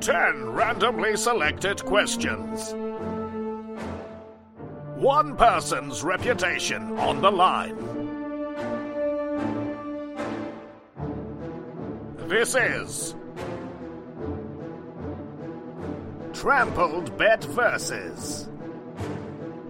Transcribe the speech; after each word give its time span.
10 0.00 0.50
randomly 0.50 1.16
selected 1.16 1.84
questions. 1.84 2.74
One 4.96 5.36
person's 5.36 6.02
reputation 6.02 6.98
on 6.98 7.20
the 7.20 7.30
line. 7.30 7.76
This 12.28 12.54
is 12.54 13.14
Trampled 16.32 17.16
Bet 17.16 17.44
Versus. 17.44 18.48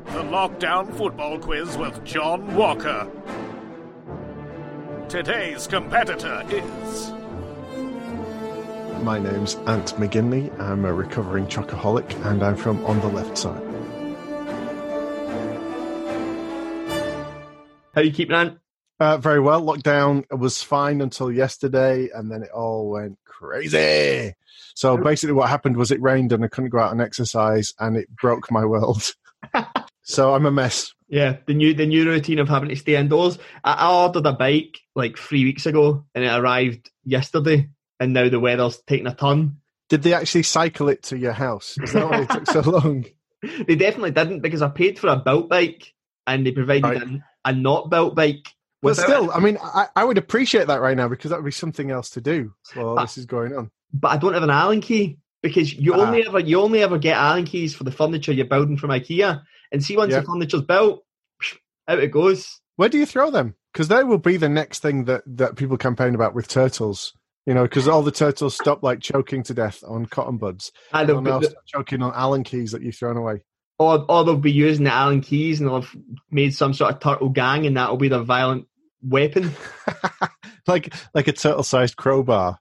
The 0.06 0.22
Lockdown 0.22 0.96
Football 0.96 1.38
Quiz 1.38 1.76
with 1.76 2.02
John 2.04 2.54
Walker. 2.54 3.10
Today's 5.08 5.66
competitor 5.66 6.42
is. 6.48 7.12
My 9.06 9.20
name's 9.20 9.54
Ant 9.68 9.94
McGinley. 9.98 10.50
I'm 10.58 10.84
a 10.84 10.92
recovering 10.92 11.46
chocoholic 11.46 12.12
and 12.26 12.42
I'm 12.42 12.56
from 12.56 12.84
On 12.84 12.98
the 12.98 13.06
Left 13.06 13.38
Side. 13.38 13.62
How 17.94 18.00
are 18.00 18.02
you 18.02 18.10
keeping 18.10 18.34
on? 18.34 18.58
Uh, 18.98 19.18
very 19.18 19.38
well. 19.38 19.62
Lockdown 19.62 20.24
was 20.36 20.60
fine 20.60 21.00
until 21.00 21.30
yesterday 21.30 22.08
and 22.12 22.32
then 22.32 22.42
it 22.42 22.50
all 22.50 22.90
went 22.90 23.16
crazy. 23.24 24.34
So 24.74 24.96
basically, 24.96 25.34
what 25.34 25.50
happened 25.50 25.76
was 25.76 25.92
it 25.92 26.02
rained 26.02 26.32
and 26.32 26.44
I 26.44 26.48
couldn't 26.48 26.70
go 26.70 26.80
out 26.80 26.90
and 26.90 27.00
exercise 27.00 27.72
and 27.78 27.96
it 27.96 28.08
broke 28.10 28.50
my 28.50 28.64
world. 28.64 29.12
so 30.02 30.34
I'm 30.34 30.46
a 30.46 30.50
mess. 30.50 30.92
Yeah, 31.06 31.36
the 31.46 31.54
new 31.54 31.74
the 31.74 31.86
new 31.86 32.04
routine 32.06 32.40
of 32.40 32.48
having 32.48 32.70
to 32.70 32.76
stay 32.76 32.96
indoors. 32.96 33.38
I, 33.62 33.74
I 33.74 34.02
ordered 34.02 34.26
a 34.26 34.32
bike 34.32 34.80
like 34.96 35.16
three 35.16 35.44
weeks 35.44 35.64
ago 35.64 36.06
and 36.12 36.24
it 36.24 36.36
arrived 36.36 36.90
yesterday, 37.04 37.68
and 38.00 38.12
now 38.12 38.28
the 38.28 38.40
weather's 38.40 38.82
taking 38.86 39.06
a 39.06 39.14
turn. 39.14 39.58
Did 39.88 40.02
they 40.02 40.14
actually 40.14 40.42
cycle 40.42 40.88
it 40.88 41.04
to 41.04 41.18
your 41.18 41.32
house? 41.32 41.78
Is 41.82 41.92
that 41.92 42.08
why 42.10 42.22
it 42.22 42.30
took 42.30 42.46
so 42.46 42.60
long? 42.70 43.04
They 43.66 43.76
definitely 43.76 44.10
didn't 44.10 44.40
because 44.40 44.62
I 44.62 44.68
paid 44.68 44.98
for 44.98 45.08
a 45.08 45.16
built 45.16 45.48
bike 45.48 45.92
and 46.26 46.44
they 46.46 46.50
provided 46.52 46.82
Right. 46.84 47.02
a, 47.02 47.20
a 47.50 47.52
not 47.52 47.90
built 47.90 48.14
bike. 48.16 48.48
But 48.82 48.96
still, 48.96 49.30
it. 49.30 49.34
I 49.36 49.40
mean, 49.40 49.58
I, 49.62 49.86
I 49.94 50.04
would 50.04 50.18
appreciate 50.18 50.66
that 50.66 50.80
right 50.80 50.96
now 50.96 51.08
because 51.08 51.30
that 51.30 51.38
would 51.38 51.44
be 51.44 51.50
something 51.52 51.90
else 51.90 52.10
to 52.10 52.20
do 52.20 52.52
while 52.74 52.98
Ah. 52.98 53.02
this 53.02 53.16
is 53.18 53.26
going 53.26 53.56
on. 53.56 53.70
but 53.92 54.08
I 54.08 54.16
don't 54.16 54.34
have 54.34 54.42
an 54.42 54.50
Allen 54.50 54.80
key 54.80 55.18
because 55.42 55.72
you 55.72 55.94
Ah. 55.94 55.98
only 56.06 56.26
ever 56.26 56.38
you 56.40 56.60
only 56.60 56.82
ever 56.82 56.98
get 56.98 57.16
Allen 57.16 57.44
keys 57.44 57.74
for 57.74 57.84
the 57.84 57.92
furniture 57.92 58.32
you're 58.32 58.46
building 58.46 58.76
from 58.76 58.90
IKEA. 58.90 59.42
And 59.72 59.82
see, 59.84 59.96
once 59.96 60.12
Yeah. 60.12 60.20
the 60.20 60.26
furniture's 60.26 60.62
built, 60.62 61.04
out 61.88 61.98
it 62.00 62.10
goes. 62.10 62.60
Where 62.76 62.88
do 62.88 62.98
you 62.98 63.06
throw 63.06 63.30
them? 63.30 63.54
Because 63.72 63.88
they 63.88 64.04
will 64.04 64.18
be 64.18 64.36
the 64.36 64.48
next 64.48 64.80
thing 64.80 65.04
that, 65.04 65.22
that 65.26 65.56
people 65.56 65.76
campaign 65.76 66.14
about 66.14 66.34
with 66.34 66.48
turtles. 66.48 67.12
You 67.46 67.54
know, 67.54 67.62
because 67.62 67.86
all 67.86 68.02
the 68.02 68.10
turtles 68.10 68.54
stop 68.54 68.82
like 68.82 69.00
choking 69.00 69.44
to 69.44 69.54
death 69.54 69.82
on 69.86 70.06
cotton 70.06 70.36
buds. 70.36 70.72
And 70.92 71.08
They'll 71.08 71.20
be- 71.40 71.46
choking 71.66 72.02
on 72.02 72.12
Allen 72.14 72.42
keys 72.42 72.72
that 72.72 72.82
you've 72.82 72.96
thrown 72.96 73.16
away. 73.16 73.42
or, 73.78 74.04
or 74.08 74.24
they'll 74.24 74.36
be 74.36 74.50
using 74.50 74.84
the 74.84 74.92
Allen 74.92 75.20
keys 75.20 75.60
and 75.60 75.68
they'll 75.68 75.82
have 75.82 75.96
made 76.30 76.54
some 76.54 76.74
sort 76.74 76.92
of 76.94 77.00
turtle 77.00 77.28
gang, 77.28 77.64
and 77.66 77.76
that'll 77.76 77.96
be 77.98 78.08
their 78.08 78.20
violent 78.22 78.66
weapon. 79.02 79.52
like 80.66 80.92
like 81.14 81.28
a 81.28 81.32
turtle 81.32 81.62
sized 81.62 81.96
crowbar. 81.96 82.58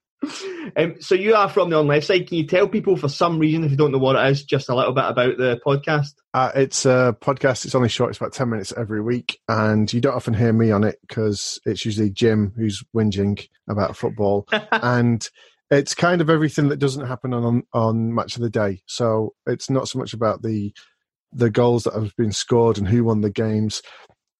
Um, 0.77 0.95
so 0.99 1.15
you 1.15 1.35
are 1.35 1.49
from 1.49 1.69
the 1.69 1.77
on 1.77 1.87
left 1.87 2.07
side. 2.07 2.27
Can 2.27 2.37
you 2.37 2.47
tell 2.47 2.67
people, 2.67 2.97
for 2.97 3.09
some 3.09 3.39
reason, 3.39 3.63
if 3.63 3.71
you 3.71 3.77
don't 3.77 3.91
know 3.91 3.97
what 3.97 4.15
it 4.15 4.31
is, 4.31 4.43
just 4.43 4.69
a 4.69 4.75
little 4.75 4.93
bit 4.93 5.05
about 5.05 5.37
the 5.37 5.59
podcast? 5.65 6.13
Uh, 6.33 6.51
it's 6.55 6.85
a 6.85 7.15
podcast. 7.21 7.65
It's 7.65 7.75
only 7.75 7.89
short. 7.89 8.09
It's 8.09 8.19
about 8.19 8.33
10 8.33 8.49
minutes 8.49 8.73
every 8.75 9.01
week. 9.01 9.39
And 9.47 9.91
you 9.91 10.01
don't 10.01 10.15
often 10.15 10.33
hear 10.33 10.53
me 10.53 10.71
on 10.71 10.83
it 10.83 10.97
because 11.07 11.59
it's 11.65 11.85
usually 11.85 12.09
Jim 12.09 12.53
who's 12.55 12.83
whinging 12.95 13.47
about 13.69 13.95
football. 13.95 14.47
and 14.71 15.27
it's 15.71 15.95
kind 15.95 16.21
of 16.21 16.29
everything 16.29 16.69
that 16.69 16.79
doesn't 16.79 17.07
happen 17.07 17.33
on, 17.33 17.63
on 17.73 18.13
Match 18.13 18.35
of 18.35 18.41
the 18.41 18.49
Day. 18.49 18.81
So 18.85 19.33
it's 19.45 19.69
not 19.69 19.87
so 19.87 19.99
much 19.99 20.13
about 20.13 20.41
the 20.41 20.73
the 21.35 21.49
goals 21.49 21.83
that 21.83 21.93
have 21.93 22.15
been 22.15 22.31
scored 22.31 22.77
and 22.77 22.87
who 22.87 23.03
won 23.03 23.19
the 23.19 23.29
games. 23.29 23.81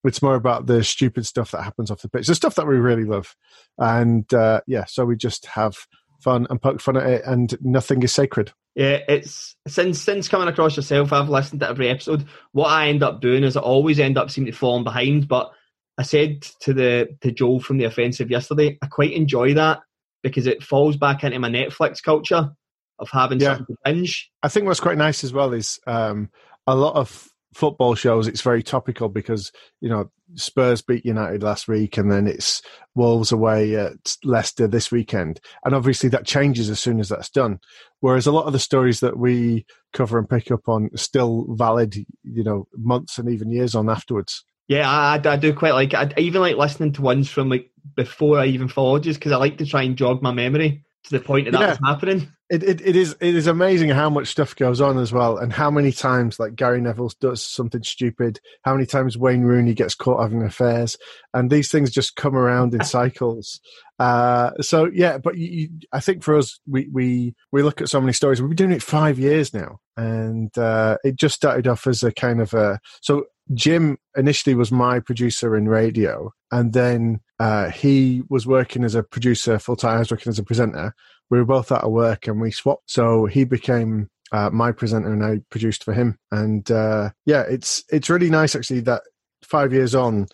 It's 0.05 0.21
more 0.21 0.35
about 0.35 0.65
the 0.67 0.83
stupid 0.83 1.25
stuff 1.25 1.51
that 1.51 1.63
happens 1.63 1.91
off 1.91 2.01
the 2.01 2.09
pitch, 2.09 2.27
the 2.27 2.35
stuff 2.35 2.55
that 2.55 2.67
we 2.67 2.75
really 2.77 3.05
love. 3.05 3.35
And 3.77 4.31
uh, 4.33 4.61
yeah, 4.67 4.85
so 4.85 5.05
we 5.05 5.15
just 5.15 5.45
have 5.47 5.75
fun 6.21 6.47
and 6.49 6.61
poke 6.61 6.81
fun 6.81 6.97
at 6.97 7.07
it, 7.07 7.21
and 7.25 7.55
nothing 7.61 8.01
is 8.03 8.11
sacred. 8.11 8.53
Yeah, 8.75 8.99
it's 9.07 9.55
since 9.67 10.01
since 10.01 10.27
coming 10.27 10.47
across 10.47 10.75
yourself, 10.75 11.13
I've 11.13 11.29
listened 11.29 11.61
to 11.61 11.69
every 11.69 11.89
episode. 11.89 12.25
What 12.51 12.67
I 12.67 12.87
end 12.87 13.03
up 13.03 13.21
doing 13.21 13.43
is 13.43 13.55
I 13.55 13.61
always 13.61 13.99
end 13.99 14.17
up 14.17 14.29
seeming 14.29 14.51
to 14.51 14.57
falling 14.57 14.83
behind. 14.83 15.27
But 15.27 15.51
I 15.97 16.03
said 16.03 16.41
to 16.61 16.73
the 16.73 17.07
to 17.21 17.31
Joel 17.31 17.61
from 17.61 17.77
the 17.77 17.85
offensive 17.85 18.29
yesterday, 18.29 18.77
I 18.81 18.87
quite 18.87 19.13
enjoy 19.13 19.53
that 19.53 19.79
because 20.23 20.45
it 20.45 20.63
falls 20.63 20.97
back 20.97 21.23
into 21.23 21.39
my 21.39 21.49
Netflix 21.49 22.03
culture 22.03 22.51
of 22.99 23.09
having 23.11 23.39
Yeah. 23.39 23.57
something 23.57 23.75
to 23.75 23.81
binge. 23.85 24.29
I 24.43 24.49
think 24.49 24.65
what's 24.65 24.79
quite 24.79 24.97
nice 24.97 25.23
as 25.23 25.31
well 25.31 25.53
is 25.53 25.79
um, 25.87 26.29
a 26.67 26.75
lot 26.75 26.95
of 26.95 27.29
football 27.55 27.95
shows. 27.95 28.27
It's 28.27 28.41
very 28.41 28.61
topical 28.61 29.09
because 29.09 29.51
you 29.81 29.89
know 29.89 30.11
Spurs 30.35 30.81
beat 30.81 31.05
United 31.05 31.41
last 31.41 31.67
week, 31.67 31.97
and 31.97 32.11
then 32.11 32.27
it's 32.27 32.61
Wolves 32.93 33.31
away 33.31 33.75
at 33.75 34.17
Leicester 34.23 34.67
this 34.67 34.91
weekend, 34.91 35.39
and 35.63 35.73
obviously 35.73 36.09
that 36.09 36.25
changes 36.25 36.69
as 36.69 36.79
soon 36.79 36.99
as 36.99 37.09
that's 37.09 37.29
done. 37.29 37.59
Whereas 38.01 38.27
a 38.27 38.31
lot 38.31 38.45
of 38.45 38.53
the 38.53 38.59
stories 38.59 38.99
that 38.99 39.17
we 39.17 39.65
cover 39.93 40.19
and 40.19 40.29
pick 40.29 40.51
up 40.51 40.67
on 40.67 40.89
still 40.95 41.45
valid, 41.49 41.95
you 42.23 42.43
know, 42.43 42.67
months 42.73 43.17
and 43.17 43.29
even 43.29 43.49
years 43.49 43.73
on 43.73 43.89
afterwards. 43.89 44.43
Yeah, 44.67 44.89
I, 44.89 45.21
I 45.23 45.37
do 45.37 45.53
quite 45.53 45.73
like. 45.73 45.93
I 45.93 46.11
even 46.17 46.41
like 46.41 46.57
listening 46.57 46.93
to 46.93 47.01
ones 47.01 47.29
from 47.29 47.49
like 47.49 47.71
before 47.95 48.39
I 48.39 48.47
even 48.47 48.67
followed 48.67 49.05
you 49.05 49.13
because 49.13 49.31
I 49.31 49.37
like 49.37 49.57
to 49.59 49.65
try 49.65 49.83
and 49.83 49.97
jog 49.97 50.21
my 50.21 50.31
memory 50.31 50.83
to 51.05 51.17
the 51.17 51.23
point 51.23 51.45
that 51.45 51.51
that 51.51 51.59
Yeah. 51.61 51.77
happening. 51.83 52.31
It, 52.49 52.61
it 52.63 52.81
it 52.81 52.95
is 52.95 53.15
it 53.19 53.33
is 53.35 53.47
amazing 53.47 53.89
how 53.89 54.09
much 54.09 54.27
stuff 54.27 54.55
goes 54.55 54.79
on 54.79 54.99
as 54.99 55.11
well, 55.11 55.37
and 55.37 55.51
how 55.51 55.71
many 55.71 55.91
times 55.91 56.39
like 56.39 56.55
Gary 56.55 56.79
Neville 56.79 57.11
does 57.19 57.41
something 57.41 57.81
stupid, 57.83 58.39
how 58.63 58.73
many 58.73 58.85
times 58.85 59.17
Wayne 59.17 59.41
Rooney 59.41 59.73
gets 59.73 59.95
caught 59.95 60.21
having 60.21 60.43
affairs, 60.43 60.95
and 61.33 61.49
these 61.49 61.71
things 61.71 61.89
just 61.91 62.15
come 62.15 62.35
around 62.35 62.73
in 62.75 62.83
cycles. 62.83 63.59
Uh, 63.97 64.51
so 64.61 64.89
yeah, 64.93 65.17
but 65.17 65.37
you, 65.37 65.47
you, 65.47 65.69
I 65.91 65.99
think 66.01 66.21
for 66.21 66.37
us, 66.37 66.59
we 66.67 66.87
we 66.91 67.33
we 67.51 67.63
look 67.63 67.81
at 67.81 67.89
so 67.89 67.99
many 67.99 68.13
stories. 68.13 68.41
We've 68.41 68.49
been 68.49 68.67
doing 68.67 68.71
it 68.77 68.83
five 68.83 69.17
years 69.17 69.53
now, 69.53 69.79
and 69.97 70.55
uh, 70.57 70.97
it 71.03 71.15
just 71.15 71.35
started 71.35 71.67
off 71.67 71.87
as 71.87 72.03
a 72.03 72.11
kind 72.11 72.41
of 72.41 72.53
a 72.53 72.79
so. 73.01 73.25
Jim 73.53 73.97
initially 74.17 74.55
was 74.55 74.71
my 74.71 74.99
producer 74.99 75.55
in 75.55 75.67
radio, 75.67 76.31
and 76.51 76.73
then 76.73 77.19
uh, 77.39 77.69
he 77.69 78.23
was 78.29 78.47
working 78.47 78.83
as 78.83 78.95
a 78.95 79.03
producer 79.03 79.59
full 79.59 79.75
time. 79.75 79.97
I 79.97 79.99
was 79.99 80.11
working 80.11 80.29
as 80.29 80.39
a 80.39 80.43
presenter, 80.43 80.93
we 81.29 81.37
were 81.37 81.45
both 81.45 81.71
out 81.71 81.83
of 81.83 81.91
work 81.91 82.27
and 82.27 82.39
we 82.39 82.51
swapped. 82.51 82.89
So 82.89 83.25
he 83.25 83.43
became 83.43 84.09
uh, 84.31 84.49
my 84.51 84.71
presenter 84.71 85.11
and 85.11 85.23
I 85.23 85.41
produced 85.49 85.83
for 85.83 85.93
him. 85.93 86.17
And 86.31 86.69
uh, 86.71 87.11
yeah, 87.25 87.41
it's 87.41 87.83
it's 87.89 88.09
really 88.09 88.29
nice 88.29 88.55
actually 88.55 88.81
that 88.81 89.03
five 89.43 89.73
years 89.73 89.95
on, 89.95 90.27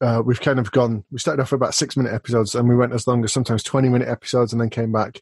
uh, 0.00 0.22
we've 0.24 0.40
kind 0.40 0.58
of 0.58 0.70
gone. 0.72 1.04
We 1.10 1.18
started 1.18 1.42
off 1.42 1.52
with 1.52 1.60
about 1.60 1.74
six 1.74 1.96
minute 1.96 2.12
episodes 2.12 2.54
and 2.54 2.68
we 2.68 2.76
went 2.76 2.92
as 2.92 3.06
long 3.06 3.24
as 3.24 3.32
sometimes 3.32 3.62
twenty 3.62 3.88
minute 3.88 4.08
episodes 4.08 4.52
and 4.52 4.60
then 4.60 4.70
came 4.70 4.92
back. 4.92 5.20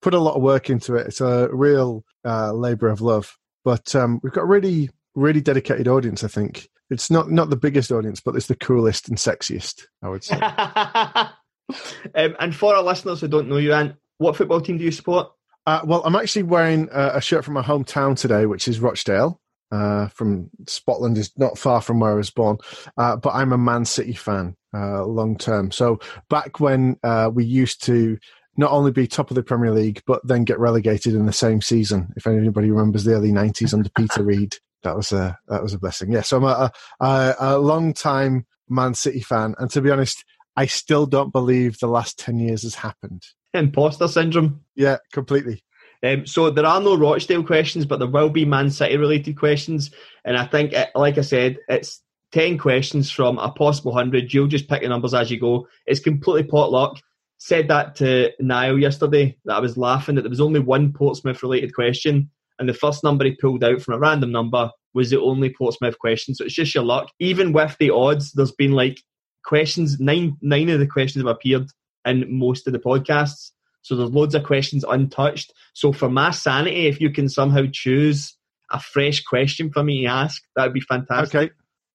Put 0.00 0.14
a 0.14 0.20
lot 0.20 0.36
of 0.36 0.42
work 0.42 0.70
into 0.70 0.94
it. 0.94 1.08
It's 1.08 1.20
a 1.20 1.48
real 1.52 2.04
uh, 2.24 2.52
labor 2.52 2.88
of 2.88 3.00
love. 3.00 3.36
But 3.64 3.94
um, 3.96 4.20
we've 4.22 4.32
got 4.32 4.46
really 4.46 4.90
really 5.18 5.40
dedicated 5.40 5.88
audience. 5.88 6.24
I 6.24 6.28
think 6.28 6.68
it's 6.90 7.10
not 7.10 7.30
not 7.30 7.50
the 7.50 7.56
biggest 7.56 7.92
audience, 7.92 8.20
but 8.20 8.36
it's 8.36 8.46
the 8.46 8.56
coolest 8.56 9.08
and 9.08 9.18
sexiest. 9.18 9.86
I 10.02 10.08
would 10.08 10.24
say. 10.24 10.36
um, 12.14 12.36
and 12.40 12.54
for 12.54 12.74
our 12.74 12.82
listeners 12.82 13.20
who 13.20 13.28
don't 13.28 13.48
know 13.48 13.58
you, 13.58 13.72
Ant, 13.72 13.94
what 14.18 14.36
football 14.36 14.60
team 14.60 14.78
do 14.78 14.84
you 14.84 14.92
support? 14.92 15.28
Uh, 15.66 15.80
well, 15.84 16.02
I'm 16.04 16.16
actually 16.16 16.44
wearing 16.44 16.88
uh, 16.90 17.12
a 17.14 17.20
shirt 17.20 17.44
from 17.44 17.54
my 17.54 17.62
hometown 17.62 18.16
today, 18.16 18.46
which 18.46 18.68
is 18.68 18.80
Rochdale. 18.80 19.40
Uh, 19.70 20.08
from 20.08 20.48
Scotland 20.66 21.18
is 21.18 21.30
not 21.36 21.58
far 21.58 21.82
from 21.82 22.00
where 22.00 22.12
I 22.12 22.14
was 22.14 22.30
born, 22.30 22.56
uh, 22.96 23.16
but 23.16 23.34
I'm 23.34 23.52
a 23.52 23.58
Man 23.58 23.84
City 23.84 24.14
fan 24.14 24.56
uh, 24.74 25.04
long 25.04 25.36
term. 25.36 25.70
So 25.70 26.00
back 26.30 26.58
when 26.58 26.96
uh, 27.02 27.30
we 27.32 27.44
used 27.44 27.84
to 27.84 28.16
not 28.56 28.72
only 28.72 28.92
be 28.92 29.06
top 29.06 29.30
of 29.30 29.34
the 29.34 29.42
Premier 29.42 29.70
League, 29.70 30.02
but 30.06 30.26
then 30.26 30.44
get 30.44 30.58
relegated 30.58 31.14
in 31.14 31.26
the 31.26 31.34
same 31.34 31.60
season. 31.60 32.14
If 32.16 32.26
anybody 32.26 32.70
remembers 32.70 33.04
the 33.04 33.12
early 33.12 33.30
'90s 33.30 33.74
under 33.74 33.90
Peter 33.90 34.22
Reid, 34.24 34.56
that 34.82 34.96
was 34.96 35.12
a 35.12 35.38
that 35.48 35.62
was 35.62 35.74
a 35.74 35.78
blessing. 35.78 36.12
Yeah, 36.12 36.22
so 36.22 36.38
I'm 36.38 36.44
a, 36.44 36.72
a, 37.00 37.34
a 37.38 37.58
long 37.58 37.92
time 37.92 38.46
Man 38.68 38.94
City 38.94 39.20
fan, 39.20 39.54
and 39.58 39.70
to 39.70 39.80
be 39.80 39.90
honest, 39.90 40.24
I 40.56 40.66
still 40.66 41.06
don't 41.06 41.32
believe 41.32 41.78
the 41.78 41.86
last 41.88 42.18
ten 42.18 42.38
years 42.38 42.62
has 42.62 42.76
happened. 42.76 43.22
Imposter 43.54 44.08
syndrome. 44.08 44.62
Yeah, 44.74 44.98
completely. 45.12 45.64
Um, 46.02 46.26
so 46.26 46.50
there 46.50 46.66
are 46.66 46.80
no 46.80 46.96
Rochdale 46.96 47.42
questions, 47.42 47.84
but 47.84 47.98
there 47.98 48.08
will 48.08 48.30
be 48.30 48.44
Man 48.44 48.70
City 48.70 48.96
related 48.96 49.36
questions. 49.36 49.90
And 50.24 50.36
I 50.36 50.46
think, 50.46 50.72
it, 50.72 50.90
like 50.94 51.18
I 51.18 51.22
said, 51.22 51.58
it's 51.68 52.02
10 52.32 52.58
questions 52.58 53.10
from 53.10 53.38
a 53.38 53.50
possible 53.50 53.92
100. 53.92 54.32
You'll 54.32 54.46
just 54.46 54.68
pick 54.68 54.82
the 54.82 54.88
numbers 54.88 55.14
as 55.14 55.30
you 55.30 55.40
go. 55.40 55.66
It's 55.86 56.00
completely 56.00 56.44
pot 56.44 56.70
luck. 56.70 57.00
Said 57.38 57.68
that 57.68 57.94
to 57.96 58.30
Niall 58.40 58.78
yesterday 58.78 59.36
that 59.44 59.56
I 59.56 59.60
was 59.60 59.76
laughing 59.76 60.16
that 60.16 60.22
there 60.22 60.30
was 60.30 60.40
only 60.40 60.60
one 60.60 60.92
Portsmouth 60.92 61.42
related 61.42 61.74
question. 61.74 62.30
And 62.58 62.68
the 62.68 62.74
first 62.74 63.04
number 63.04 63.24
he 63.24 63.36
pulled 63.36 63.64
out 63.64 63.82
from 63.82 63.94
a 63.94 63.98
random 63.98 64.32
number 64.32 64.70
was 64.94 65.10
the 65.10 65.20
only 65.20 65.54
Portsmouth 65.56 65.98
question. 65.98 66.34
So 66.34 66.44
it's 66.44 66.54
just 66.54 66.74
your 66.74 66.84
luck. 66.84 67.10
Even 67.20 67.52
with 67.52 67.76
the 67.78 67.90
odds, 67.90 68.32
there's 68.32 68.52
been 68.52 68.72
like 68.72 69.00
questions, 69.44 70.00
nine, 70.00 70.36
nine 70.42 70.68
of 70.68 70.80
the 70.80 70.86
questions 70.86 71.24
have 71.24 71.34
appeared 71.34 71.68
in 72.04 72.26
most 72.38 72.66
of 72.66 72.72
the 72.72 72.78
podcasts. 72.78 73.52
So 73.82 73.96
there's 73.96 74.10
loads 74.10 74.34
of 74.34 74.44
questions 74.44 74.84
untouched. 74.88 75.52
So 75.74 75.92
for 75.92 76.08
my 76.08 76.30
sanity, 76.30 76.86
if 76.86 77.00
you 77.00 77.10
can 77.10 77.28
somehow 77.28 77.64
choose 77.72 78.36
a 78.70 78.80
fresh 78.80 79.22
question 79.22 79.70
for 79.72 79.82
me 79.82 80.02
to 80.02 80.08
ask, 80.08 80.42
that 80.56 80.64
would 80.64 80.74
be 80.74 80.80
fantastic. 80.80 81.34
Okay. 81.34 81.52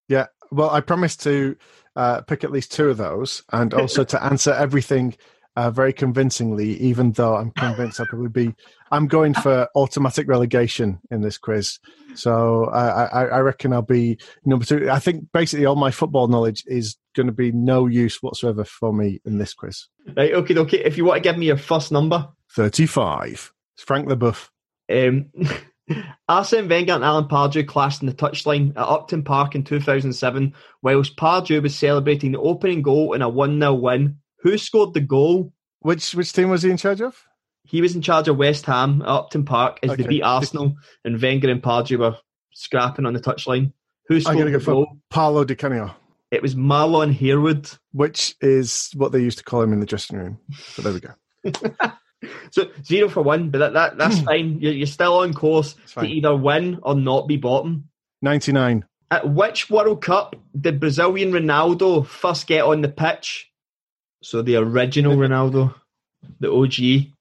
Yeah. 0.07 0.27
Well, 0.51 0.69
I 0.69 0.81
promise 0.81 1.15
to 1.17 1.55
uh, 1.95 2.21
pick 2.21 2.43
at 2.43 2.51
least 2.51 2.71
two 2.71 2.89
of 2.89 2.97
those 2.97 3.43
and 3.51 3.73
also 3.75 4.03
to 4.03 4.23
answer 4.23 4.51
everything 4.53 5.15
uh, 5.55 5.69
very 5.69 5.93
convincingly, 5.93 6.77
even 6.77 7.11
though 7.11 7.35
I'm 7.35 7.51
convinced 7.51 7.99
I'll 7.99 8.07
probably 8.07 8.29
be. 8.29 8.55
I'm 8.93 9.07
going 9.07 9.33
for 9.33 9.67
automatic 9.75 10.27
relegation 10.27 10.99
in 11.09 11.21
this 11.21 11.39
quiz. 11.39 11.79
So 12.13 12.65
I, 12.65 13.05
I, 13.05 13.25
I 13.25 13.39
reckon 13.39 13.73
I'll 13.73 13.81
be 13.81 14.19
number 14.45 14.65
two. 14.65 14.87
I 14.87 14.99
think 14.99 15.31
basically 15.33 15.65
all 15.65 15.75
my 15.75 15.89
football 15.89 16.27
knowledge 16.27 16.63
is 16.67 16.97
going 17.15 17.25
to 17.25 17.33
be 17.33 17.51
no 17.51 17.87
use 17.87 18.21
whatsoever 18.21 18.63
for 18.63 18.93
me 18.93 19.19
in 19.25 19.39
this 19.39 19.55
quiz. 19.55 19.87
Right, 20.15 20.31
okay, 20.35 20.55
okay. 20.55 20.83
If 20.83 20.95
you 20.95 21.05
want 21.05 21.23
to 21.23 21.27
give 21.27 21.39
me 21.39 21.47
your 21.47 21.57
first 21.57 21.91
number, 21.91 22.29
35. 22.51 23.51
It's 23.75 23.83
Frank 23.83 24.07
LeBoeuf. 24.07 24.49
Um, 24.91 25.31
Arsene 26.29 26.69
Wenger 26.69 26.93
and 26.93 27.03
Alan 27.03 27.27
Pardew 27.27 27.67
clashed 27.67 28.03
in 28.03 28.07
the 28.07 28.13
touchline 28.13 28.77
at 28.77 28.87
Upton 28.87 29.23
Park 29.23 29.55
in 29.55 29.63
2007, 29.63 30.53
whilst 30.83 31.17
Pardew 31.17 31.63
was 31.63 31.75
celebrating 31.75 32.33
the 32.33 32.39
opening 32.39 32.83
goal 32.83 33.13
in 33.13 33.23
a 33.23 33.29
1 33.29 33.59
0 33.59 33.73
win. 33.73 34.17
Who 34.41 34.55
scored 34.59 34.93
the 34.93 35.01
goal? 35.01 35.51
Which 35.79 36.13
which 36.13 36.31
team 36.31 36.51
was 36.51 36.61
he 36.61 36.69
in 36.69 36.77
charge 36.77 37.01
of? 37.01 37.25
He 37.73 37.81
was 37.81 37.95
in 37.95 38.03
charge 38.03 38.27
of 38.27 38.37
West 38.37 38.67
Ham 38.67 39.01
at 39.01 39.07
Upton 39.07 39.45
Park 39.45 39.79
as 39.81 39.89
Okay. 39.89 40.03
they 40.03 40.07
beat 40.07 40.21
Arsenal, 40.21 40.75
and 41.03 41.19
Wenger 41.19 41.49
and 41.49 41.59
Pardew 41.61 41.97
were 41.97 42.15
scrapping 42.53 43.07
on 43.07 43.13
the 43.13 43.19
touchline. 43.19 43.73
Who 44.09 44.21
scored 44.21 44.37
going 44.37 44.53
to 44.53 44.59
the 44.59 44.63
go 44.63 44.71
goal? 44.73 44.85
for 44.85 44.97
Paolo 45.09 45.43
Di 45.43 45.55
Canio, 45.55 45.89
It 46.29 46.43
was 46.43 46.53
Marlon 46.53 47.11
Harewood. 47.11 47.75
which 47.91 48.35
is 48.41 48.91
what 48.95 49.11
they 49.11 49.21
used 49.21 49.39
to 49.39 49.43
call 49.43 49.63
him 49.63 49.73
in 49.73 49.79
the 49.79 49.87
dressing 49.87 50.19
room. 50.19 50.37
But 50.75 50.83
there 50.83 50.93
we 50.93 50.99
go. 50.99 51.91
So 52.51 52.69
zero 52.85 53.09
for 53.09 53.21
one, 53.21 53.49
but 53.49 53.57
that, 53.57 53.73
that 53.73 53.97
that's 53.97 54.19
fine. 54.29 54.59
You're, 54.61 54.71
you're 54.71 54.87
still 54.87 55.17
on 55.17 55.33
course 55.33 55.75
to 55.95 56.05
either 56.05 56.33
win 56.35 56.79
or 56.83 56.95
not 56.95 57.27
be 57.27 57.35
bottom. 57.35 57.89
99. 58.21 58.85
At 59.11 59.27
which 59.33 59.69
World 59.69 60.01
Cup 60.01 60.35
did 60.61 60.79
Brazilian 60.79 61.33
Ronaldo 61.33 62.05
first 62.05 62.47
get 62.47 62.63
on 62.63 62.81
the 62.81 62.87
pitch? 62.87 63.51
So 64.21 64.41
the 64.41 64.55
original 64.55 65.17
Ronaldo, 65.17 65.73
the 66.39 66.49
OG. 66.51 67.12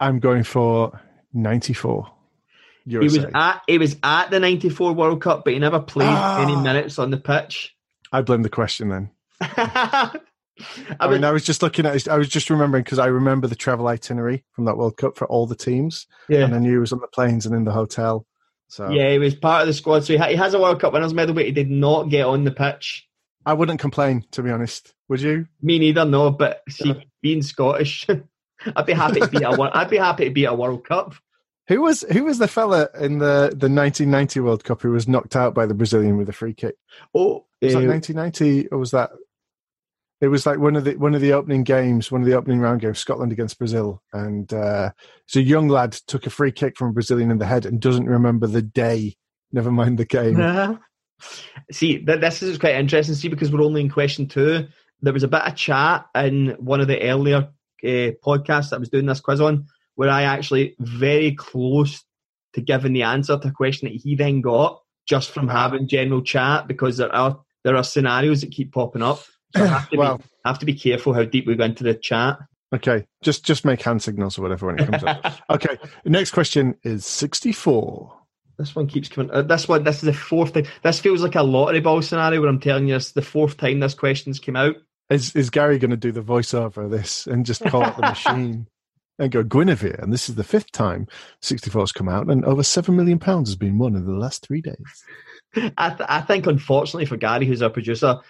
I'm 0.00 0.18
going 0.20 0.44
for 0.44 1.00
94. 1.32 2.10
He 2.86 2.96
was 2.96 3.18
at 3.18 3.60
he 3.66 3.76
was 3.76 3.96
at 4.02 4.30
the 4.30 4.40
'94 4.40 4.94
World 4.94 5.20
Cup, 5.20 5.44
but 5.44 5.52
he 5.52 5.58
never 5.58 5.78
played 5.78 6.08
Ah. 6.08 6.42
any 6.42 6.56
minutes 6.56 6.98
on 6.98 7.10
the 7.10 7.18
pitch. 7.18 7.74
I 8.12 8.22
blame 8.22 8.40
the 8.42 8.48
question 8.48 8.88
then. 8.88 9.10
I, 9.40 11.08
mean, 11.08 11.22
I 11.22 11.30
was 11.30 11.44
just 11.44 11.62
looking 11.62 11.84
at 11.86 11.94
it. 11.94 12.08
I 12.08 12.16
was 12.16 12.28
just 12.30 12.48
remembering 12.50 12.82
because 12.82 12.98
I 12.98 13.06
remember 13.06 13.46
the 13.46 13.54
travel 13.54 13.86
itinerary 13.88 14.44
from 14.52 14.64
that 14.64 14.76
World 14.78 14.96
Cup 14.96 15.16
for 15.16 15.26
all 15.28 15.46
the 15.46 15.54
teams. 15.54 16.06
yeah, 16.28 16.44
And 16.44 16.54
I 16.54 16.58
knew 16.58 16.72
he 16.72 16.78
was 16.78 16.92
on 16.92 17.00
the 17.00 17.06
planes 17.08 17.44
and 17.46 17.54
in 17.54 17.64
the 17.64 17.72
hotel. 17.72 18.26
So 18.68 18.90
yeah, 18.90 19.12
he 19.12 19.18
was 19.18 19.34
part 19.34 19.62
of 19.62 19.66
the 19.68 19.74
squad. 19.74 20.04
So 20.04 20.14
he, 20.14 20.18
ha- 20.18 20.28
he 20.28 20.36
has 20.36 20.54
a 20.54 20.58
World 20.58 20.80
Cup 20.80 20.92
winners 20.94 21.12
medal, 21.14 21.34
but 21.34 21.44
he 21.44 21.52
did 21.52 21.70
not 21.70 22.08
get 22.08 22.26
on 22.26 22.44
the 22.44 22.50
pitch. 22.50 23.06
I 23.46 23.52
wouldn't 23.52 23.80
complain, 23.80 24.24
to 24.32 24.42
be 24.42 24.50
honest. 24.50 24.94
Would 25.08 25.20
you? 25.20 25.46
Me 25.62 25.78
neither, 25.78 26.04
no. 26.04 26.30
But 26.30 26.62
see, 26.70 26.94
being 27.22 27.42
Scottish, 27.42 28.06
I'd 28.76 28.86
be 28.86 28.92
happy 28.92 29.20
to 29.20 29.28
be 29.28 29.42
a 29.42 29.50
I'd 29.50 29.90
be 29.90 29.96
happy 29.96 30.24
to 30.24 30.30
be 30.30 30.44
a 30.44 30.54
World 30.54 30.86
Cup. 30.86 31.14
Who 31.68 31.82
was 31.82 32.02
who 32.10 32.24
was 32.24 32.38
the 32.38 32.48
fella 32.48 32.88
in 32.98 33.18
the, 33.18 33.52
the 33.54 33.68
1990 33.68 34.40
World 34.40 34.64
Cup 34.64 34.80
who 34.80 34.90
was 34.90 35.06
knocked 35.06 35.36
out 35.36 35.54
by 35.54 35.66
the 35.66 35.74
Brazilian 35.74 36.16
with 36.16 36.28
a 36.28 36.32
free 36.32 36.54
kick? 36.54 36.76
Oh, 37.14 37.44
Was 37.60 37.74
that 37.74 37.84
uh, 37.84 37.88
1990 37.88 38.68
or 38.68 38.78
was 38.78 38.90
that? 38.92 39.10
It 40.20 40.28
was 40.28 40.46
like 40.46 40.58
one 40.58 40.76
of 40.76 40.84
the 40.84 40.96
one 40.96 41.14
of 41.14 41.20
the 41.20 41.34
opening 41.34 41.62
games, 41.62 42.10
one 42.10 42.22
of 42.22 42.26
the 42.26 42.34
opening 42.34 42.58
round 42.58 42.80
games, 42.80 42.98
Scotland 42.98 43.32
against 43.32 43.58
Brazil, 43.58 44.02
and 44.12 44.52
uh, 44.52 44.90
so 45.26 45.38
a 45.38 45.42
young 45.42 45.68
lad 45.68 45.92
took 45.92 46.26
a 46.26 46.30
free 46.30 46.50
kick 46.50 46.76
from 46.76 46.88
a 46.88 46.92
Brazilian 46.92 47.30
in 47.30 47.38
the 47.38 47.46
head 47.46 47.66
and 47.66 47.80
doesn't 47.80 48.06
remember 48.06 48.46
the 48.46 48.62
day. 48.62 49.16
Never 49.52 49.70
mind 49.70 49.98
the 49.98 50.04
game. 50.04 50.80
See, 51.70 52.04
th- 52.04 52.20
this 52.20 52.42
is 52.42 52.58
quite 52.58 52.74
interesting. 52.76 53.14
See, 53.14 53.28
because 53.28 53.52
we're 53.52 53.62
only 53.62 53.80
in 53.80 53.90
question 53.90 54.26
two, 54.26 54.66
there 55.02 55.12
was 55.12 55.22
a 55.22 55.28
bit 55.28 55.42
of 55.42 55.54
chat 55.54 56.06
in 56.14 56.56
one 56.58 56.80
of 56.80 56.88
the 56.88 57.00
earlier 57.02 57.50
uh, 57.84 58.12
podcasts 58.24 58.70
that 58.70 58.76
I 58.76 58.80
was 58.80 58.88
doing 58.88 59.06
this 59.06 59.20
quiz 59.20 59.40
on, 59.40 59.66
where 59.94 60.10
I 60.10 60.22
actually 60.22 60.76
very 60.78 61.34
close 61.34 62.04
to 62.54 62.60
giving 62.60 62.92
the 62.92 63.02
answer 63.02 63.38
to 63.38 63.48
a 63.48 63.52
question 63.52 63.88
that 63.88 64.00
he 64.00 64.14
then 64.14 64.40
got 64.40 64.80
just 65.06 65.30
from 65.30 65.48
having 65.48 65.88
general 65.88 66.22
chat 66.22 66.68
because 66.68 66.96
there 66.96 67.14
are 67.14 67.40
there 67.64 67.76
are 67.76 67.84
scenarios 67.84 68.40
that 68.42 68.50
keep 68.52 68.72
popping 68.72 69.02
up. 69.02 69.24
So 69.56 69.64
I 69.64 69.66
have 69.66 69.90
to, 69.90 69.96
Well- 69.96 70.18
be, 70.18 70.24
have 70.44 70.58
to 70.60 70.66
be 70.66 70.74
careful 70.74 71.12
how 71.12 71.24
deep 71.24 71.46
we 71.46 71.56
go 71.56 71.64
into 71.64 71.84
the 71.84 71.94
chat. 71.94 72.38
Okay, 72.74 73.06
just 73.22 73.44
just 73.44 73.64
make 73.64 73.82
hand 73.82 74.02
signals 74.02 74.38
or 74.38 74.42
whatever 74.42 74.66
when 74.66 74.78
it 74.78 74.90
comes 74.90 75.02
up. 75.02 75.40
Okay, 75.50 75.78
next 76.04 76.32
question 76.32 76.74
is 76.82 77.06
64. 77.06 78.14
This 78.58 78.74
one 78.74 78.88
keeps 78.88 79.08
coming. 79.08 79.30
Uh, 79.30 79.42
this 79.42 79.68
one, 79.68 79.84
this 79.84 79.96
is 79.96 80.02
the 80.02 80.12
fourth 80.12 80.52
time. 80.52 80.66
This 80.82 81.00
feels 81.00 81.22
like 81.22 81.36
a 81.36 81.42
lottery 81.42 81.80
ball 81.80 82.02
scenario 82.02 82.40
where 82.40 82.50
I'm 82.50 82.60
telling 82.60 82.88
you 82.88 82.96
it's 82.96 83.12
the 83.12 83.22
fourth 83.22 83.56
time 83.56 83.80
this 83.80 83.94
question's 83.94 84.40
came 84.40 84.56
out. 84.56 84.76
Is 85.10 85.34
is 85.34 85.50
Gary 85.50 85.78
going 85.78 85.90
to 85.90 85.96
do 85.96 86.12
the 86.12 86.22
voiceover 86.22 86.84
of 86.84 86.90
this 86.90 87.26
and 87.26 87.46
just 87.46 87.64
call 87.64 87.84
it 87.84 87.96
the 87.96 88.02
machine 88.02 88.66
and 89.18 89.32
go 89.32 89.42
Guinevere? 89.42 89.98
And 90.02 90.12
this 90.12 90.28
is 90.28 90.34
the 90.34 90.44
fifth 90.44 90.70
time 90.72 91.06
64 91.40 91.82
has 91.82 91.92
come 91.92 92.08
out, 92.08 92.28
and 92.28 92.44
over 92.44 92.62
seven 92.62 92.96
million 92.96 93.18
pounds 93.18 93.48
has 93.48 93.56
been 93.56 93.78
won 93.78 93.96
in 93.96 94.04
the 94.04 94.12
last 94.12 94.46
three 94.46 94.60
days. 94.60 94.76
I, 95.78 95.90
th- 95.90 96.08
I 96.08 96.20
think, 96.20 96.46
unfortunately, 96.46 97.06
for 97.06 97.16
Gary, 97.16 97.46
who's 97.46 97.62
our 97.62 97.70
producer, 97.70 98.20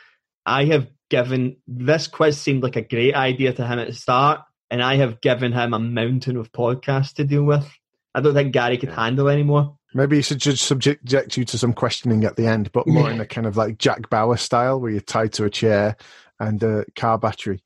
I 0.46 0.66
have 0.66 0.88
given 1.10 1.56
this 1.66 2.06
quiz 2.06 2.38
seemed 2.38 2.62
like 2.62 2.76
a 2.76 2.82
great 2.82 3.14
idea 3.14 3.52
to 3.52 3.66
him 3.66 3.80
at 3.80 3.88
the 3.88 3.94
start, 3.94 4.40
and 4.70 4.82
I 4.82 4.96
have 4.96 5.20
given 5.20 5.52
him 5.52 5.75
a 5.75 5.80
mountain 5.80 6.36
of 6.36 6.52
podcasts 6.52 7.14
to 7.14 7.25
deal 7.25 7.42
with. 7.42 7.69
I 8.14 8.20
don't 8.20 8.35
think 8.35 8.52
Gary 8.52 8.78
could 8.78 8.92
handle 8.92 9.28
anymore. 9.28 9.76
Maybe 9.94 10.16
he 10.16 10.23
should 10.23 10.38
just 10.38 10.64
subject 10.64 11.37
you 11.37 11.44
to 11.44 11.58
some 11.58 11.73
questioning 11.73 12.25
at 12.25 12.37
the 12.37 12.47
end, 12.47 12.70
but 12.73 12.87
more 12.87 13.11
in 13.11 13.20
a 13.20 13.26
kind 13.26 13.47
of 13.47 13.56
like 13.56 13.78
Jack 13.78 14.11
Bauer 14.11 14.37
style, 14.37 14.80
where 14.80 14.90
you're 14.90 15.00
tied 15.00 15.32
to 15.35 15.44
a 15.44 15.50
chair 15.50 15.97
and 16.40 16.62
a 16.62 16.85
car 16.97 17.18
battery. 17.18 17.62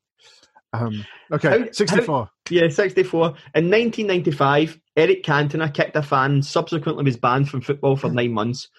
Um, 0.73 1.05
okay, 1.31 1.59
How- 1.59 1.71
64. 1.71 2.29
Yeah, 2.49 2.69
64. 2.69 3.25
In 3.55 3.69
1995, 3.69 4.79
Eric 4.97 5.23
Cantona 5.23 5.73
kicked 5.73 5.95
a 5.95 6.01
fan, 6.01 6.41
subsequently 6.41 7.03
was 7.03 7.17
banned 7.17 7.49
from 7.49 7.61
football 7.61 7.95
for 7.95 8.09
nine 8.09 8.33
months. 8.33 8.69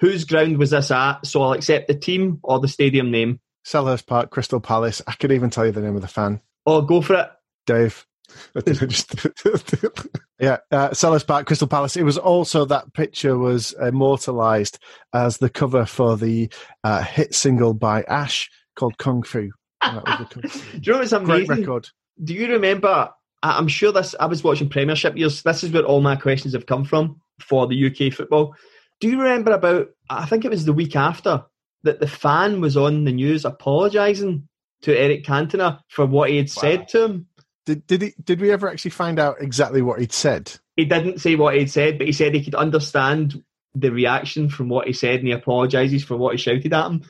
Whose 0.00 0.24
ground 0.24 0.58
was 0.58 0.70
this 0.70 0.90
at? 0.90 1.24
So 1.26 1.42
I'll 1.42 1.52
accept 1.52 1.88
the 1.88 1.94
team 1.94 2.40
or 2.42 2.58
the 2.58 2.68
stadium 2.68 3.10
name. 3.10 3.40
Selhurst 3.64 4.06
Park, 4.06 4.30
Crystal 4.30 4.60
Palace. 4.60 5.00
I 5.06 5.12
could 5.12 5.30
even 5.30 5.50
tell 5.50 5.66
you 5.66 5.72
the 5.72 5.80
name 5.82 5.94
of 5.94 6.02
the 6.02 6.08
fan. 6.08 6.40
Oh, 6.66 6.82
go 6.82 7.00
for 7.00 7.14
it. 7.14 7.28
Dave. 7.66 8.04
Yeah, 10.42 10.56
uh, 10.72 10.88
Selhurst 10.88 11.28
Park, 11.28 11.46
Crystal 11.46 11.68
Palace. 11.68 11.96
It 11.96 12.02
was 12.02 12.18
also 12.18 12.64
that 12.64 12.92
picture 12.94 13.38
was 13.38 13.76
immortalized 13.80 14.80
as 15.14 15.38
the 15.38 15.48
cover 15.48 15.86
for 15.86 16.16
the 16.16 16.52
uh, 16.82 17.00
hit 17.00 17.32
single 17.32 17.74
by 17.74 18.02
Ash 18.02 18.50
called 18.74 18.98
Kung 18.98 19.22
Fu. 19.22 19.50
And 19.82 19.98
that 19.98 20.06
was 20.06 20.18
the 20.18 20.34
cover. 20.34 20.48
Do 20.72 20.80
you 20.82 20.92
know 20.92 20.98
what's 20.98 21.26
Great 21.26 21.48
record. 21.48 21.88
Do 22.22 22.34
you 22.34 22.48
remember? 22.52 23.10
I'm 23.42 23.68
sure 23.68 23.92
this. 23.92 24.14
I 24.18 24.26
was 24.26 24.44
watching 24.44 24.68
Premiership 24.68 25.16
years. 25.16 25.42
This 25.42 25.64
is 25.64 25.70
where 25.72 25.84
all 25.84 26.00
my 26.00 26.16
questions 26.16 26.54
have 26.54 26.66
come 26.66 26.84
from 26.84 27.20
for 27.40 27.66
the 27.66 27.86
UK 27.86 28.12
football. 28.12 28.54
Do 29.00 29.08
you 29.08 29.18
remember 29.18 29.52
about? 29.52 29.88
I 30.08 30.26
think 30.26 30.44
it 30.44 30.50
was 30.50 30.64
the 30.64 30.72
week 30.72 30.94
after 30.94 31.44
that 31.82 31.98
the 31.98 32.06
fan 32.06 32.60
was 32.60 32.76
on 32.76 33.04
the 33.04 33.12
news 33.12 33.44
apologising 33.44 34.48
to 34.82 34.96
Eric 34.96 35.24
Cantona 35.24 35.80
for 35.88 36.06
what 36.06 36.30
he 36.30 36.36
had 36.36 36.50
said 36.50 36.88
to 36.88 37.04
him. 37.04 37.26
Did 37.66 37.86
did 37.86 38.02
he? 38.02 38.14
Did 38.22 38.40
we 38.40 38.50
ever 38.50 38.68
actually 38.68 38.90
find 38.92 39.18
out 39.18 39.36
exactly 39.40 39.82
what 39.82 40.00
he'd 40.00 40.12
said? 40.12 40.52
He 40.76 40.84
didn't 40.84 41.20
say 41.20 41.36
what 41.36 41.56
he'd 41.56 41.70
said, 41.70 41.98
but 41.98 42.06
he 42.06 42.12
said 42.12 42.34
he 42.34 42.44
could 42.44 42.54
understand 42.54 43.42
the 43.74 43.90
reaction 43.90 44.48
from 44.48 44.68
what 44.68 44.86
he 44.86 44.92
said, 44.92 45.20
and 45.20 45.28
he 45.28 45.32
apologises 45.32 46.04
for 46.04 46.16
what 46.16 46.34
he 46.34 46.38
shouted 46.38 46.72
at 46.72 46.86
him. 46.86 47.02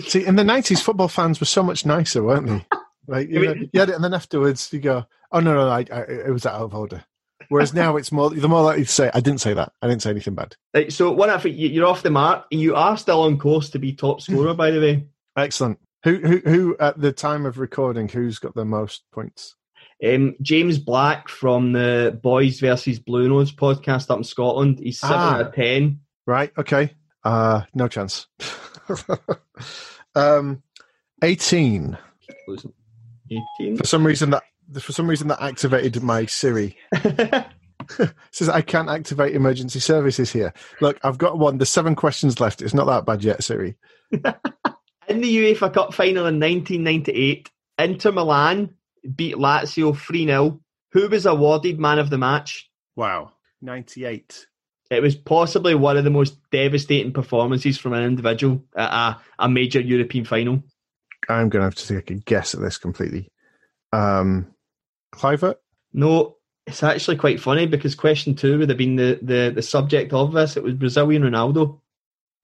See, 0.00 0.24
in 0.26 0.36
the 0.36 0.44
nineties, 0.44 0.80
football 0.82 1.08
fans 1.08 1.40
were 1.40 1.46
so 1.46 1.62
much 1.62 1.86
nicer, 1.86 2.22
weren't 2.22 2.46
they? 2.46 2.66
Like 3.10 3.30
you, 3.30 3.42
know, 3.42 3.54
you 3.72 3.80
had 3.80 3.88
it, 3.88 3.94
and 3.94 4.04
then 4.04 4.12
afterwards 4.12 4.70
you 4.70 4.80
go, 4.80 5.06
"Oh 5.32 5.40
no, 5.40 5.54
no, 5.54 5.66
I, 5.70 5.86
I, 5.90 6.00
it 6.02 6.30
was 6.30 6.44
out 6.44 6.60
of 6.60 6.74
order." 6.74 7.02
Whereas 7.48 7.72
now 7.72 7.96
it's 7.96 8.12
more, 8.12 8.28
the 8.28 8.46
more 8.48 8.60
likely 8.60 8.84
to 8.84 8.92
say, 8.92 9.10
"I 9.14 9.20
didn't 9.20 9.40
say 9.40 9.54
that. 9.54 9.72
I 9.80 9.86
didn't 9.88 10.02
say 10.02 10.10
anything 10.10 10.34
bad." 10.34 10.56
Right, 10.74 10.92
so 10.92 11.10
one 11.12 11.30
you- 11.44 11.68
you're 11.70 11.86
off 11.86 12.02
the 12.02 12.10
mark, 12.10 12.44
you 12.50 12.74
are 12.76 12.98
still 12.98 13.22
on 13.22 13.38
course 13.38 13.70
to 13.70 13.78
be 13.78 13.94
top 13.94 14.20
scorer, 14.20 14.52
by 14.52 14.70
the 14.72 14.80
way. 14.80 15.06
Excellent. 15.38 15.78
Who, 16.04 16.16
who, 16.16 16.36
who? 16.44 16.76
At 16.78 17.00
the 17.00 17.10
time 17.10 17.46
of 17.46 17.58
recording, 17.58 18.10
who's 18.10 18.38
got 18.38 18.54
the 18.54 18.66
most 18.66 19.04
points? 19.10 19.56
Um, 20.06 20.34
James 20.42 20.78
Black 20.78 21.30
from 21.30 21.72
the 21.72 22.20
Boys 22.22 22.60
versus 22.60 22.98
Blue 22.98 23.26
Nose 23.30 23.52
podcast 23.52 24.10
up 24.10 24.18
in 24.18 24.24
Scotland. 24.24 24.80
He's 24.80 25.00
seven 25.00 25.16
Ah. 25.16 25.34
out 25.36 25.40
of 25.46 25.54
ten. 25.54 26.00
Right. 26.26 26.52
Okay. 26.58 26.92
Uh, 27.24 27.62
no 27.74 27.88
chance. 27.88 28.26
um, 30.14 30.62
eighteen. 31.22 31.96
Eighteen. 33.30 33.76
For 33.76 33.86
some 33.86 34.06
reason 34.06 34.30
that 34.30 34.42
for 34.80 34.92
some 34.92 35.08
reason 35.08 35.28
that 35.28 35.42
activated 35.42 36.02
my 36.02 36.26
Siri. 36.26 36.76
Says 38.32 38.48
I 38.48 38.60
can't 38.60 38.90
activate 38.90 39.34
emergency 39.34 39.80
services 39.80 40.30
here. 40.30 40.52
Look, 40.80 40.98
I've 41.02 41.18
got 41.18 41.38
one. 41.38 41.58
There's 41.58 41.70
seven 41.70 41.94
questions 41.94 42.40
left. 42.40 42.60
It's 42.60 42.74
not 42.74 42.86
that 42.86 43.06
bad 43.06 43.24
yet, 43.24 43.42
Siri. 43.42 43.76
In 45.08 45.22
the 45.22 45.36
UEFA 45.36 45.72
Cup 45.72 45.94
final 45.94 46.26
in 46.26 46.38
1998, 46.38 47.50
Inter 47.78 48.12
Milan 48.12 48.74
beat 49.16 49.36
Lazio 49.36 49.96
3 49.96 50.26
0. 50.26 50.60
Who 50.92 51.08
was 51.08 51.24
awarded 51.24 51.80
man 51.80 51.98
of 51.98 52.10
the 52.10 52.18
match? 52.18 52.70
Wow. 52.94 53.32
Ninety-eight. 53.62 54.46
It 54.90 55.02
was 55.02 55.14
possibly 55.14 55.74
one 55.74 55.96
of 55.96 56.04
the 56.04 56.10
most 56.10 56.38
devastating 56.50 57.12
performances 57.12 57.76
from 57.76 57.92
an 57.92 58.04
individual 58.04 58.64
at 58.74 58.90
a, 58.90 59.20
a 59.38 59.48
major 59.48 59.80
European 59.80 60.24
final. 60.24 60.62
I'm 61.28 61.50
going 61.50 61.60
to 61.60 61.64
have 61.66 61.74
to 61.74 61.86
take 61.86 62.10
a 62.10 62.14
guess 62.14 62.54
at 62.54 62.60
this 62.60 62.78
completely. 62.78 63.30
Um, 63.92 64.46
Kluivert. 65.14 65.56
No, 65.92 66.36
it's 66.66 66.82
actually 66.82 67.16
quite 67.16 67.40
funny 67.40 67.66
because 67.66 67.94
question 67.94 68.34
two 68.34 68.58
would 68.58 68.68
have 68.68 68.78
been 68.78 68.96
the, 68.96 69.18
the, 69.20 69.52
the 69.54 69.62
subject 69.62 70.12
of 70.12 70.32
this. 70.32 70.56
It 70.56 70.62
was 70.62 70.74
Brazilian 70.74 71.22
Ronaldo 71.22 71.80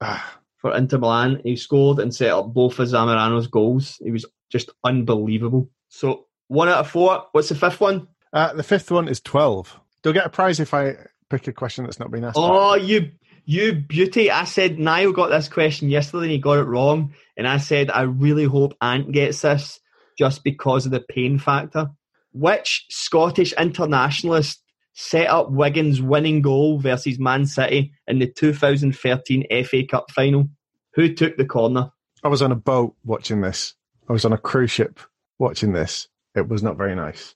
Ah, 0.01 0.39
for 0.57 0.77
Inter 0.77 0.99
Milan. 0.99 1.41
He 1.45 1.57
scored 1.57 1.99
and 1.99 2.15
set 2.15 2.31
up 2.31 2.53
both 2.53 2.79
of 2.79 2.89
Zamorano's 2.89 3.47
goals. 3.47 3.97
He 4.03 4.11
was 4.11 4.27
just 4.51 4.71
unbelievable. 4.83 5.71
So, 5.89 6.27
one 6.49 6.69
out 6.69 6.79
of 6.79 6.91
four. 6.91 7.25
What's 7.33 7.49
the 7.49 7.55
fifth 7.55 7.81
one? 7.81 8.09
uh, 8.33 8.53
the 8.53 8.63
fifth 8.63 8.91
one 8.91 9.09
is 9.09 9.21
twelve. 9.21 9.79
They'll 10.03 10.13
get 10.13 10.27
a 10.27 10.31
prize 10.31 10.61
if 10.61 10.75
I 10.75 10.97
pick 11.31 11.47
a 11.49 11.53
question 11.53 11.85
that's 11.85 11.99
not 11.99 12.11
been 12.11 12.25
asked. 12.25 12.37
Oh, 12.39 12.75
you 12.75 13.13
you 13.47 13.75
beauty. 13.75 14.31
I 14.31 14.45
said 14.45 14.79
Niall 14.79 15.13
got 15.13 15.29
this 15.29 15.49
question 15.49 15.91
yesterday 15.91 16.25
and 16.25 16.33
he 16.33 16.39
got 16.39 16.59
it 16.59 16.65
wrong. 16.65 17.15
And 17.37 17.47
I 17.47 17.59
said, 17.59 17.91
I 17.91 18.03
really 18.03 18.45
hope 18.45 18.75
Ant 18.81 19.13
gets 19.13 19.43
this 19.43 19.81
just 20.19 20.45
because 20.45 20.87
of 20.87 20.93
the 20.93 21.01
pain 21.01 21.39
factor. 21.39 21.91
Which 22.33 22.87
Scottish 22.89 23.53
internationalist 23.53 24.63
set 24.95 25.29
up 25.29 25.51
Wigan's 25.51 26.01
winning 26.01 26.41
goal 26.41 26.79
versus 26.79 27.19
Man 27.19 27.47
City 27.47 27.93
in 28.07 28.19
the 28.19 28.27
2013 28.27 29.45
FA 29.65 29.87
Cup 29.87 30.11
final? 30.11 30.49
Who 30.95 31.13
took 31.13 31.37
the 31.37 31.45
corner? 31.45 31.91
I 32.23 32.29
was 32.29 32.43
on 32.43 32.53
a 32.53 32.57
boat 32.57 32.95
watching 33.05 33.41
this. 33.41 33.75
I 34.09 34.13
was 34.13 34.25
on 34.25 34.33
a 34.33 34.39
cruise 34.39 34.71
ship 34.71 35.01
watching 35.39 35.73
this. 35.73 36.09
It 36.35 36.49
was 36.49 36.63
not 36.63 36.77
very 36.77 36.95
nice. 36.95 37.35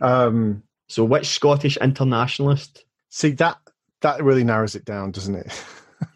Um, 0.00 0.62
So, 0.88 1.04
which 1.04 1.26
Scottish 1.26 1.76
internationalist? 1.76 2.84
See 3.16 3.30
that 3.30 3.56
that 4.02 4.22
really 4.22 4.44
narrows 4.44 4.74
it 4.74 4.84
down, 4.84 5.10
doesn't 5.10 5.36
it? 5.36 5.64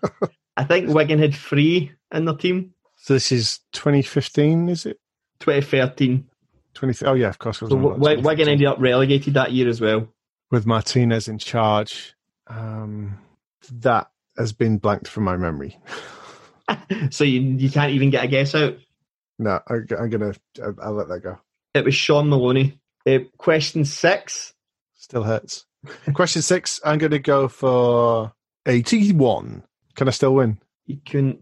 I 0.59 0.65
think 0.65 0.91
Wigan 0.91 1.19
had 1.19 1.35
three 1.35 1.93
in 2.13 2.27
their 2.27 2.35
team. 2.35 2.75
so 2.97 3.15
this 3.15 3.33
is 3.33 3.61
2015, 3.73 4.69
is 4.69 4.85
it? 4.85 4.99
2013. 5.39 6.27
20, 6.75 7.07
oh 7.07 7.15
yeah, 7.15 7.29
of 7.29 7.39
course. 7.39 7.57
it 7.57 7.63
was 7.63 7.71
So 7.71 7.77
W- 7.79 8.21
Wigan 8.23 8.49
ended 8.51 8.67
up 8.67 8.77
relegated 8.81 9.33
that 9.33 9.53
year 9.53 9.67
as 9.67 9.81
well. 9.81 10.09
with 10.51 10.67
Martinez 10.67 11.27
in 11.27 11.39
charge. 11.39 12.15
Um, 12.49 13.19
that 13.73 14.11
has 14.37 14.53
been 14.53 14.77
blanked 14.77 15.09
from 15.09 15.25
my 15.25 15.39
memory. 15.39 15.79
so 17.11 17.25
you, 17.25 17.41
you 17.41 17.71
can't 17.71 17.93
even 17.93 18.11
get 18.11 18.25
a 18.25 18.29
guess 18.29 18.55
out. 18.55 18.77
no, 19.39 19.59
I, 19.67 19.75
I'm 19.99 20.11
gonna. 20.11 20.35
I'll, 20.63 20.77
I'll 20.83 20.93
let 20.93 21.09
that 21.09 21.21
go. 21.21 21.39
It 21.73 21.83
was 21.87 21.95
Shaun 21.95 22.29
Maloney. 22.29 22.79
Uh, 23.07 23.21
question 23.39 23.87
six. 23.87 24.53
Still 24.97 25.23
hurts. 25.23 25.65
Question 26.15 26.43
six. 26.43 26.81
I'm 26.85 26.99
gonna 26.99 27.19
go 27.19 27.49
for 27.49 28.33
81. 28.67 29.63
Can 29.95 30.09
I 30.09 30.11
still 30.11 30.35
win? 30.35 30.59
You 30.87 30.99
can 31.05 31.39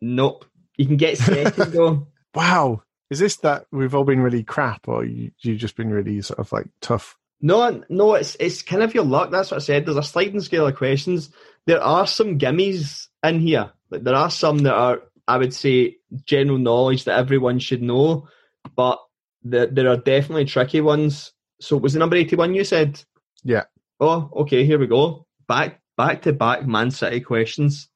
nope. 0.00 0.44
You 0.76 0.86
can 0.86 0.96
get 0.96 1.18
second 1.18 1.72
though. 1.72 2.06
Wow. 2.34 2.82
Is 3.08 3.18
this 3.18 3.36
that 3.38 3.64
we've 3.72 3.94
all 3.94 4.04
been 4.04 4.20
really 4.20 4.42
crap, 4.42 4.88
or 4.88 5.04
you 5.04 5.30
you 5.40 5.56
just 5.56 5.74
been 5.74 5.90
really 5.90 6.20
sort 6.20 6.38
of 6.38 6.52
like 6.52 6.66
tough? 6.82 7.16
No, 7.40 7.82
no, 7.88 8.14
it's 8.14 8.36
it's 8.40 8.62
kind 8.62 8.82
of 8.82 8.94
your 8.94 9.04
luck. 9.04 9.30
That's 9.30 9.50
what 9.50 9.58
I 9.58 9.60
said. 9.60 9.86
There's 9.86 9.96
a 9.96 10.02
sliding 10.02 10.40
scale 10.40 10.66
of 10.66 10.74
questions. 10.74 11.30
There 11.66 11.82
are 11.82 12.06
some 12.06 12.38
gimmies 12.38 13.06
in 13.22 13.40
here. 13.40 13.70
Like, 13.90 14.02
there 14.02 14.14
are 14.14 14.30
some 14.30 14.58
that 14.60 14.74
are, 14.74 15.02
I 15.28 15.38
would 15.38 15.54
say, 15.54 15.96
general 16.24 16.58
knowledge 16.58 17.04
that 17.04 17.18
everyone 17.18 17.58
should 17.58 17.82
know, 17.82 18.28
but 18.74 18.98
there, 19.42 19.66
there 19.66 19.88
are 19.88 19.96
definitely 19.96 20.44
tricky 20.44 20.80
ones. 20.80 21.32
So, 21.60 21.76
was 21.76 21.92
the 21.92 22.00
number 22.00 22.16
eighty-one 22.16 22.54
you 22.54 22.64
said? 22.64 23.02
Yeah. 23.46 23.64
Oh, 24.00 24.28
okay. 24.34 24.64
Here 24.64 24.78
we 24.78 24.88
go. 24.88 25.24
Back 25.46 25.80
back 25.96 26.22
to 26.22 26.32
back 26.32 26.66
Man 26.66 26.90
City 26.90 27.20
questions, 27.20 27.88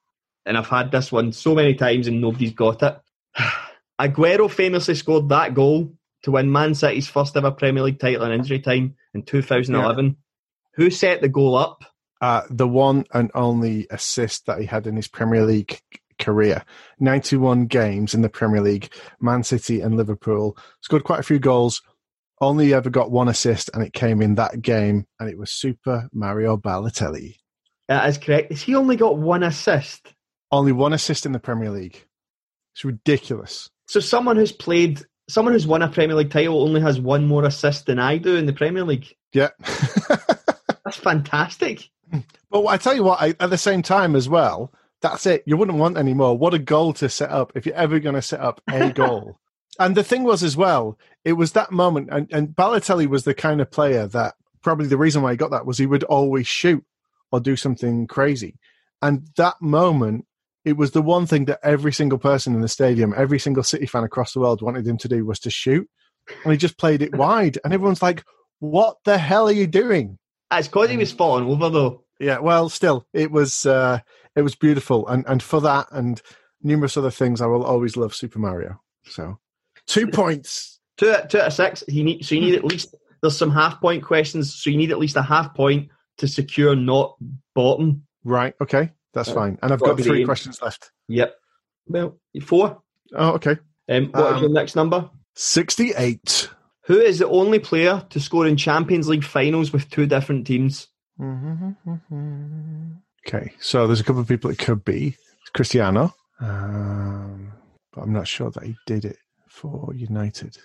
and 0.46 0.56
I've 0.56 0.68
had 0.68 0.92
this 0.92 1.10
one 1.10 1.32
so 1.32 1.54
many 1.54 1.74
times 1.74 2.06
and 2.06 2.20
nobody's 2.20 2.52
got 2.52 2.82
it. 2.82 2.98
Aguero 4.00 4.50
famously 4.50 4.94
scored 4.94 5.28
that 5.28 5.54
goal 5.54 5.92
to 6.22 6.30
win 6.30 6.52
Man 6.52 6.74
City's 6.74 7.08
first 7.08 7.36
ever 7.36 7.50
Premier 7.50 7.82
League 7.82 7.98
title 7.98 8.24
in 8.24 8.32
injury 8.32 8.60
time 8.60 8.94
in 9.12 9.24
2011. 9.24 10.16
Who 10.74 10.88
set 10.90 11.20
the 11.20 11.28
goal 11.28 11.56
up? 11.56 11.84
Uh, 12.20 12.42
the 12.48 12.68
one 12.68 13.04
and 13.12 13.30
only 13.34 13.86
assist 13.90 14.46
that 14.46 14.60
he 14.60 14.66
had 14.66 14.86
in 14.86 14.94
his 14.94 15.08
Premier 15.08 15.44
League 15.44 15.80
career. 16.18 16.64
91 17.00 17.66
games 17.66 18.14
in 18.14 18.22
the 18.22 18.28
Premier 18.28 18.60
League, 18.60 18.92
Man 19.20 19.42
City 19.42 19.80
and 19.80 19.96
Liverpool. 19.96 20.56
Scored 20.82 21.04
quite 21.04 21.20
a 21.20 21.24
few 21.24 21.38
goals. 21.38 21.82
Only 22.40 22.72
ever 22.72 22.88
got 22.88 23.10
one 23.10 23.28
assist, 23.28 23.70
and 23.74 23.82
it 23.82 23.92
came 23.92 24.22
in 24.22 24.36
that 24.36 24.62
game, 24.62 25.06
and 25.18 25.28
it 25.28 25.38
was 25.38 25.52
Super 25.52 26.08
Mario 26.12 26.56
Balotelli. 26.56 27.36
That 27.88 28.08
is 28.08 28.18
correct. 28.18 28.50
Has 28.50 28.62
he 28.62 28.74
only 28.74 28.96
got 28.96 29.18
one 29.18 29.42
assist? 29.42 30.14
Only 30.50 30.72
one 30.72 30.92
assist 30.92 31.26
in 31.26 31.32
the 31.32 31.38
Premier 31.38 31.70
League. 31.70 32.02
It's 32.74 32.84
ridiculous. 32.84 33.68
So 33.86 34.00
someone 34.00 34.36
who's 34.36 34.52
played, 34.52 35.02
someone 35.28 35.52
who's 35.52 35.66
won 35.66 35.82
a 35.82 35.88
Premier 35.88 36.16
League 36.16 36.30
title 36.30 36.62
only 36.62 36.80
has 36.80 37.00
one 37.00 37.26
more 37.26 37.44
assist 37.44 37.86
than 37.86 37.98
I 37.98 38.16
do 38.16 38.36
in 38.36 38.46
the 38.46 38.52
Premier 38.52 38.84
League. 38.84 39.14
Yeah. 39.32 39.50
That's 40.84 40.96
fantastic. 40.96 41.90
But 42.50 42.66
I 42.66 42.76
tell 42.78 42.94
you 42.94 43.04
what, 43.04 43.20
I, 43.20 43.34
at 43.38 43.50
the 43.50 43.58
same 43.58 43.82
time 43.82 44.16
as 44.16 44.28
well, 44.28 44.72
that's 45.00 45.26
it. 45.26 45.42
You 45.46 45.56
wouldn't 45.56 45.78
want 45.78 45.96
any 45.96 46.14
more. 46.14 46.36
What 46.36 46.54
a 46.54 46.58
goal 46.58 46.92
to 46.94 47.08
set 47.08 47.30
up 47.30 47.52
if 47.54 47.64
you're 47.64 47.74
ever 47.74 48.00
going 48.00 48.16
to 48.16 48.22
set 48.22 48.40
up 48.40 48.60
a 48.68 48.90
goal. 48.94 49.38
And 49.80 49.96
the 49.96 50.04
thing 50.04 50.22
was 50.22 50.44
as 50.44 50.56
well, 50.56 50.96
it 51.24 51.32
was 51.32 51.52
that 51.52 51.72
moment, 51.72 52.08
and, 52.12 52.28
and 52.32 52.48
Balotelli 52.48 53.06
was 53.06 53.24
the 53.24 53.34
kind 53.34 53.60
of 53.60 53.70
player 53.70 54.06
that 54.06 54.34
probably 54.62 54.86
the 54.86 54.96
reason 54.96 55.22
why 55.22 55.32
he 55.32 55.36
got 55.36 55.50
that 55.50 55.66
was 55.66 55.78
he 55.78 55.86
would 55.86 56.04
always 56.04 56.46
shoot 56.46 56.84
or 57.32 57.40
do 57.40 57.56
something 57.56 58.06
crazy. 58.06 58.56
And 59.02 59.26
that 59.36 59.56
moment, 59.60 60.26
it 60.64 60.76
was 60.76 60.92
the 60.92 61.02
one 61.02 61.26
thing 61.26 61.46
that 61.46 61.60
every 61.62 61.92
single 61.92 62.18
person 62.18 62.54
in 62.54 62.60
the 62.60 62.68
stadium, 62.68 63.14
every 63.16 63.38
single 63.38 63.62
City 63.62 63.86
fan 63.86 64.04
across 64.04 64.34
the 64.34 64.40
world 64.40 64.62
wanted 64.62 64.86
him 64.86 64.98
to 64.98 65.08
do 65.08 65.24
was 65.24 65.40
to 65.40 65.50
shoot. 65.50 65.88
And 66.44 66.52
he 66.52 66.58
just 66.58 66.78
played 66.78 67.02
it 67.02 67.14
wide. 67.14 67.58
And 67.64 67.72
everyone's 67.72 68.02
like, 68.02 68.22
what 68.58 68.98
the 69.04 69.16
hell 69.18 69.48
are 69.48 69.52
you 69.52 69.66
doing? 69.66 70.18
It's 70.52 70.68
because 70.68 70.90
he 70.90 70.96
was 70.96 71.12
falling 71.12 71.46
over 71.46 71.70
though. 71.70 72.04
Yeah, 72.18 72.38
well, 72.38 72.68
still, 72.68 73.06
it 73.14 73.30
was 73.30 73.64
uh, 73.64 74.00
it 74.36 74.42
was 74.42 74.54
beautiful, 74.54 75.08
and 75.08 75.24
and 75.26 75.42
for 75.42 75.62
that 75.62 75.86
and 75.90 76.20
numerous 76.62 76.98
other 76.98 77.10
things, 77.10 77.40
I 77.40 77.46
will 77.46 77.64
always 77.64 77.96
love 77.96 78.14
Super 78.14 78.38
Mario. 78.38 78.78
So, 79.06 79.38
two 79.90 80.06
points. 80.06 80.78
Two, 80.96 81.14
two 81.28 81.38
out 81.40 81.48
of 81.48 81.52
six. 81.52 81.84
You 81.88 82.04
need 82.04 82.24
so 82.24 82.34
you 82.34 82.40
need 82.40 82.54
at 82.54 82.64
least 82.64 82.94
there's 83.22 83.36
some 83.36 83.50
half 83.50 83.80
point 83.80 84.02
questions, 84.02 84.54
so 84.54 84.70
you 84.70 84.76
need 84.76 84.90
at 84.90 84.98
least 84.98 85.16
a 85.16 85.22
half 85.22 85.54
point 85.54 85.90
to 86.18 86.28
secure 86.28 86.74
not 86.76 87.16
bottom. 87.54 88.06
Right. 88.24 88.54
Okay, 88.60 88.92
that's 89.14 89.30
Uh, 89.30 89.34
fine. 89.34 89.58
And 89.62 89.72
I've 89.72 89.80
got 89.80 89.98
three 90.00 90.24
questions 90.24 90.60
left. 90.62 90.90
Yep. 91.08 91.34
Well, 91.86 92.18
four. 92.42 92.82
Oh, 93.14 93.32
okay. 93.32 93.56
Um, 93.88 94.10
what 94.12 94.26
is 94.26 94.36
Um, 94.36 94.42
your 94.42 94.50
next 94.50 94.76
number? 94.76 95.10
Sixty-eight. 95.34 96.50
Who 96.84 96.98
is 96.98 97.18
the 97.18 97.28
only 97.28 97.58
player 97.58 98.04
to 98.10 98.20
score 98.20 98.46
in 98.46 98.56
Champions 98.56 99.08
League 99.08 99.24
finals 99.24 99.72
with 99.72 99.88
two 99.90 100.06
different 100.06 100.46
teams? 100.46 100.88
Okay, 103.26 103.52
so 103.60 103.86
there's 103.86 104.00
a 104.00 104.04
couple 104.04 104.20
of 104.20 104.28
people 104.28 104.50
it 104.50 104.58
could 104.58 104.84
be. 104.84 105.16
Cristiano, 105.52 106.14
um, 106.40 107.52
but 107.92 108.02
I'm 108.02 108.12
not 108.12 108.28
sure 108.28 108.50
that 108.50 108.62
he 108.62 108.76
did 108.86 109.04
it 109.04 109.18
for 109.50 109.92
United. 109.94 110.56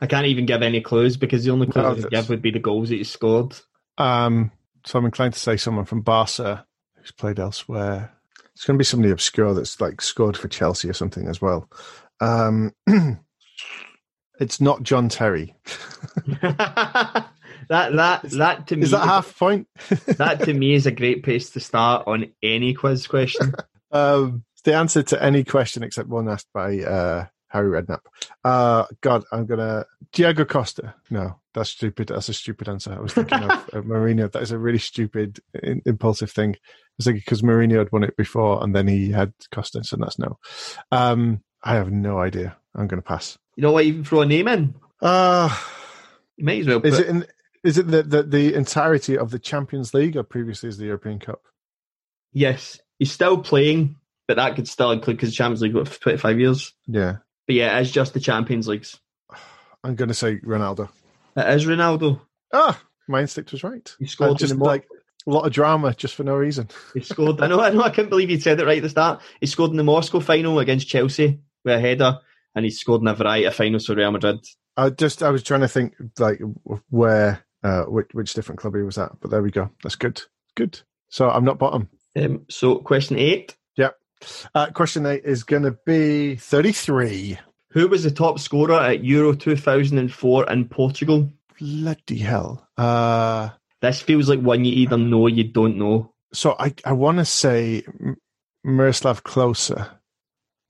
I 0.00 0.06
can't 0.06 0.26
even 0.26 0.46
give 0.46 0.62
any 0.62 0.80
clues 0.80 1.16
because 1.16 1.44
the 1.44 1.50
only 1.50 1.66
clue 1.66 1.82
No, 1.82 1.92
I 1.92 1.94
could 1.94 2.10
give 2.10 2.28
would 2.28 2.42
be 2.42 2.50
the 2.50 2.58
goals 2.58 2.90
that 2.90 2.96
he 2.96 3.04
scored. 3.04 3.56
Um, 3.98 4.52
so 4.84 4.98
I'm 4.98 5.06
inclined 5.06 5.34
to 5.34 5.40
say 5.40 5.56
someone 5.56 5.86
from 5.86 6.02
Barca 6.02 6.66
who's 6.96 7.10
played 7.10 7.40
elsewhere. 7.40 8.12
It's 8.54 8.64
going 8.64 8.76
to 8.76 8.78
be 8.78 8.84
somebody 8.84 9.10
obscure 9.10 9.54
that's 9.54 9.80
like 9.80 10.00
scored 10.00 10.36
for 10.36 10.48
Chelsea 10.48 10.88
or 10.88 10.92
something 10.92 11.28
as 11.28 11.40
well. 11.40 11.68
Um, 12.20 12.72
it's 14.40 14.60
not 14.60 14.82
John 14.82 15.08
Terry. 15.08 15.54
that 16.42 17.30
that 17.68 18.22
that 18.22 18.66
to 18.68 18.76
me 18.76 18.82
Is 18.82 18.90
that 18.92 19.04
half 19.04 19.38
point? 19.38 19.68
that 20.06 20.40
to 20.40 20.54
me 20.54 20.74
is 20.74 20.86
a 20.86 20.90
great 20.90 21.24
place 21.24 21.50
to 21.50 21.60
start 21.60 22.06
on 22.06 22.32
any 22.42 22.74
quiz 22.74 23.06
question. 23.06 23.54
um, 23.92 24.44
the 24.64 24.74
answer 24.74 25.02
to 25.02 25.22
any 25.22 25.44
question 25.44 25.82
except 25.82 26.08
one 26.08 26.28
asked 26.28 26.48
by 26.52 26.80
uh, 26.80 27.26
Harry 27.48 27.70
Redknapp. 27.70 28.00
Uh, 28.44 28.84
God, 29.00 29.24
I'm 29.32 29.46
gonna 29.46 29.84
Diego 30.12 30.44
Costa. 30.44 30.94
No, 31.10 31.40
that's 31.54 31.70
stupid. 31.70 32.08
That's 32.08 32.28
a 32.28 32.34
stupid 32.34 32.68
answer. 32.68 32.92
I 32.92 33.00
was 33.00 33.12
thinking 33.14 33.42
of 33.42 33.50
uh, 33.72 33.80
Mourinho. 33.82 34.30
That 34.30 34.42
is 34.42 34.50
a 34.50 34.58
really 34.58 34.78
stupid, 34.78 35.40
in, 35.62 35.80
impulsive 35.86 36.30
thing. 36.30 36.54
I 36.54 36.58
was 36.98 37.04
thinking 37.06 37.22
because 37.24 37.42
Mourinho 37.42 37.78
had 37.78 37.92
won 37.92 38.04
it 38.04 38.16
before, 38.16 38.62
and 38.62 38.74
then 38.74 38.88
he 38.88 39.10
had 39.10 39.32
Costa, 39.52 39.84
so 39.84 39.96
that's 39.96 40.18
no. 40.18 40.38
Um, 40.90 41.42
I 41.62 41.74
have 41.74 41.90
no 41.90 42.18
idea. 42.18 42.56
I'm 42.74 42.86
gonna 42.88 43.02
pass. 43.02 43.38
You 43.56 43.62
know 43.62 43.72
what? 43.72 43.84
Even 43.84 44.04
throw 44.04 44.20
a 44.22 44.26
name 44.26 44.48
in. 44.48 44.74
Uh 45.00 45.48
You 46.36 46.44
might 46.44 46.60
as 46.60 46.66
well. 46.66 46.80
is 46.84 46.96
put- 46.96 47.06
it 47.06 47.08
in, 47.08 47.26
is 47.64 47.78
it 47.78 47.86
the, 47.88 48.02
the 48.02 48.22
the 48.22 48.54
entirety 48.54 49.16
of 49.18 49.30
the 49.30 49.38
Champions 49.38 49.92
League 49.94 50.16
or 50.16 50.22
previously 50.22 50.68
as 50.68 50.78
the 50.78 50.86
European 50.86 51.18
Cup? 51.18 51.40
Yes, 52.32 52.78
he's 52.98 53.12
still 53.12 53.38
playing, 53.38 53.96
but 54.28 54.36
that 54.36 54.56
could 54.56 54.68
still 54.68 54.90
include 54.92 55.16
because 55.16 55.34
Champions 55.34 55.62
League 55.62 55.88
for 55.88 56.00
25 56.00 56.38
years. 56.40 56.72
Yeah, 56.86 57.16
But 57.46 57.54
yeah, 57.56 57.78
it's 57.78 57.90
just 57.90 58.14
the 58.14 58.20
Champions 58.20 58.68
Leagues. 58.68 58.98
I'm 59.84 59.94
gonna 59.94 60.14
say 60.14 60.38
Ronaldo. 60.38 60.88
It 61.36 61.48
is 61.54 61.66
Ronaldo. 61.66 62.20
Ah, 62.52 62.80
my 63.08 63.20
instinct 63.20 63.52
was 63.52 63.62
right. 63.62 63.94
He 63.98 64.06
scored 64.06 64.32
in 64.32 64.36
just 64.36 64.52
the 64.52 64.58
mo- 64.58 64.64
like 64.66 64.86
a 65.26 65.30
lot 65.30 65.46
of 65.46 65.52
drama 65.52 65.94
just 65.94 66.14
for 66.14 66.24
no 66.24 66.34
reason. 66.34 66.68
He 66.94 67.00
scored. 67.00 67.40
I 67.40 67.46
know. 67.46 67.60
I 67.60 67.70
know. 67.70 67.82
I 67.82 67.90
couldn't 67.90 68.10
believe 68.10 68.28
he 68.28 68.40
said 68.40 68.58
it 68.60 68.66
right 68.66 68.78
at 68.78 68.82
the 68.82 68.88
start. 68.88 69.20
He 69.40 69.46
scored 69.46 69.70
in 69.70 69.76
the 69.76 69.84
Moscow 69.84 70.20
final 70.20 70.58
against 70.58 70.88
Chelsea 70.88 71.40
with 71.64 71.74
a 71.74 71.80
header, 71.80 72.18
and 72.54 72.64
he 72.64 72.70
scored 72.70 73.02
in 73.02 73.08
a 73.08 73.14
variety 73.14 73.44
of 73.44 73.54
finals 73.54 73.86
for 73.86 73.94
Real 73.94 74.10
Madrid. 74.10 74.44
I 74.76 74.90
just 74.90 75.22
I 75.22 75.30
was 75.30 75.42
trying 75.42 75.60
to 75.60 75.68
think 75.68 75.94
like 76.18 76.40
where 76.90 77.44
uh 77.62 77.84
which, 77.84 78.08
which 78.12 78.34
different 78.34 78.60
club 78.60 78.74
he 78.74 78.82
was 78.82 78.98
at, 78.98 79.12
but 79.20 79.30
there 79.30 79.42
we 79.42 79.50
go. 79.50 79.70
That's 79.82 79.96
good. 79.96 80.22
Good. 80.56 80.80
So 81.08 81.30
I'm 81.30 81.44
not 81.44 81.58
bottom. 81.58 81.88
Um, 82.16 82.46
so, 82.48 82.76
question 82.76 83.18
eight: 83.18 83.56
Uh, 84.54 84.70
question 84.70 85.06
eight 85.06 85.22
is 85.24 85.44
going 85.44 85.62
to 85.62 85.72
be 85.84 86.36
33. 86.36 87.38
Who 87.70 87.88
was 87.88 88.04
the 88.04 88.10
top 88.10 88.38
scorer 88.38 88.74
at 88.80 89.04
Euro 89.04 89.34
2004 89.34 90.50
in 90.50 90.64
Portugal? 90.68 91.30
Bloody 91.60 92.18
hell. 92.18 92.66
Uh, 92.78 93.50
This 93.82 94.00
feels 94.00 94.28
like 94.28 94.40
one 94.40 94.64
you 94.64 94.72
either 94.72 94.96
know 94.96 95.22
or 95.22 95.28
you 95.30 95.44
don't 95.44 95.76
know. 95.76 96.12
so 96.32 96.56
I, 96.58 96.74
I 96.84 96.92
want 96.92 97.18
to 97.18 97.24
say 97.24 97.82
Miroslav 98.64 99.24
Klose, 99.24 99.88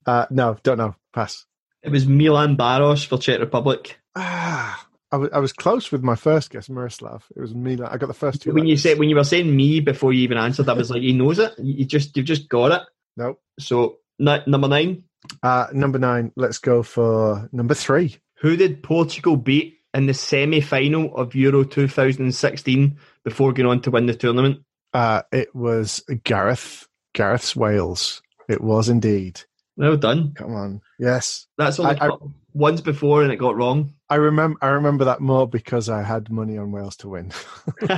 Uh, 0.05 0.25
no, 0.29 0.57
don't 0.63 0.77
know. 0.77 0.97
Pass. 1.13 1.45
It 1.81 1.91
was 1.91 2.05
Milan 2.05 2.57
Baros 2.57 3.07
for 3.07 3.17
Czech 3.17 3.39
Republic. 3.39 3.97
Ah, 4.17 4.85
I 5.13 5.39
was, 5.39 5.53
close 5.53 5.89
with 5.89 6.03
my 6.03 6.15
first 6.15 6.49
guess, 6.49 6.67
Miroslav. 6.67 7.23
It 7.37 7.39
was 7.39 7.55
Milan. 7.55 7.87
I 7.89 7.95
got 7.95 8.07
the 8.07 8.13
first 8.13 8.41
two. 8.41 8.51
When 8.51 8.65
you 8.65 8.73
letters. 8.73 8.83
said 8.83 8.99
when 8.99 9.07
you 9.07 9.15
were 9.15 9.23
saying 9.23 9.55
me 9.55 9.79
before 9.79 10.11
you 10.11 10.23
even 10.23 10.37
answered, 10.37 10.67
I 10.67 10.73
was 10.73 10.91
like, 10.91 11.03
he 11.03 11.13
knows 11.13 11.39
it. 11.39 11.53
You 11.57 11.85
just 11.85 12.17
you've 12.17 12.25
just 12.25 12.49
got 12.49 12.73
it. 12.73 12.81
Nope. 13.15 13.39
So 13.59 13.99
n- 14.19 14.43
number 14.45 14.67
nine, 14.67 15.05
Uh, 15.41 15.67
number 15.73 15.99
nine, 15.99 16.31
let's 16.35 16.57
go 16.57 16.83
for 16.83 17.49
number 17.51 17.73
three. 17.73 18.17
who 18.35 18.55
did 18.55 18.83
Portugal 18.83 19.37
beat 19.37 19.77
in 19.93 20.05
the 20.07 20.13
semi-final 20.13 21.15
of 21.15 21.33
Euro 21.35 21.63
2016 21.63 22.97
before 23.23 23.53
going 23.53 23.67
on 23.69 23.81
to 23.81 23.91
win 23.91 24.05
the 24.05 24.13
tournament? 24.15 24.61
Uh, 24.93 25.21
it 25.31 25.55
was 25.55 26.03
Gareth. 26.23 26.87
Gareth's 27.13 27.55
Wales. 27.55 28.21
It 28.49 28.59
was 28.61 28.89
indeed. 28.89 29.41
Well 29.77 29.97
done. 29.97 30.33
Come 30.33 30.53
on. 30.55 30.81
Yes. 30.99 31.47
That's 31.57 31.79
only 31.79 31.99
I- 31.99 32.07
I- 32.09 32.17
once 32.55 32.81
before 32.81 33.23
and 33.23 33.31
it 33.31 33.37
got 33.37 33.55
wrong. 33.55 33.93
I 34.09 34.15
remember 34.15 34.59
I 34.61 34.67
remember 34.67 35.05
that 35.05 35.21
more 35.21 35.47
because 35.47 35.89
I 35.89 36.03
had 36.03 36.29
money 36.29 36.57
on 36.57 36.71
Wales 36.71 36.95
to 36.97 37.09
win. 37.09 37.31
and 37.81 37.89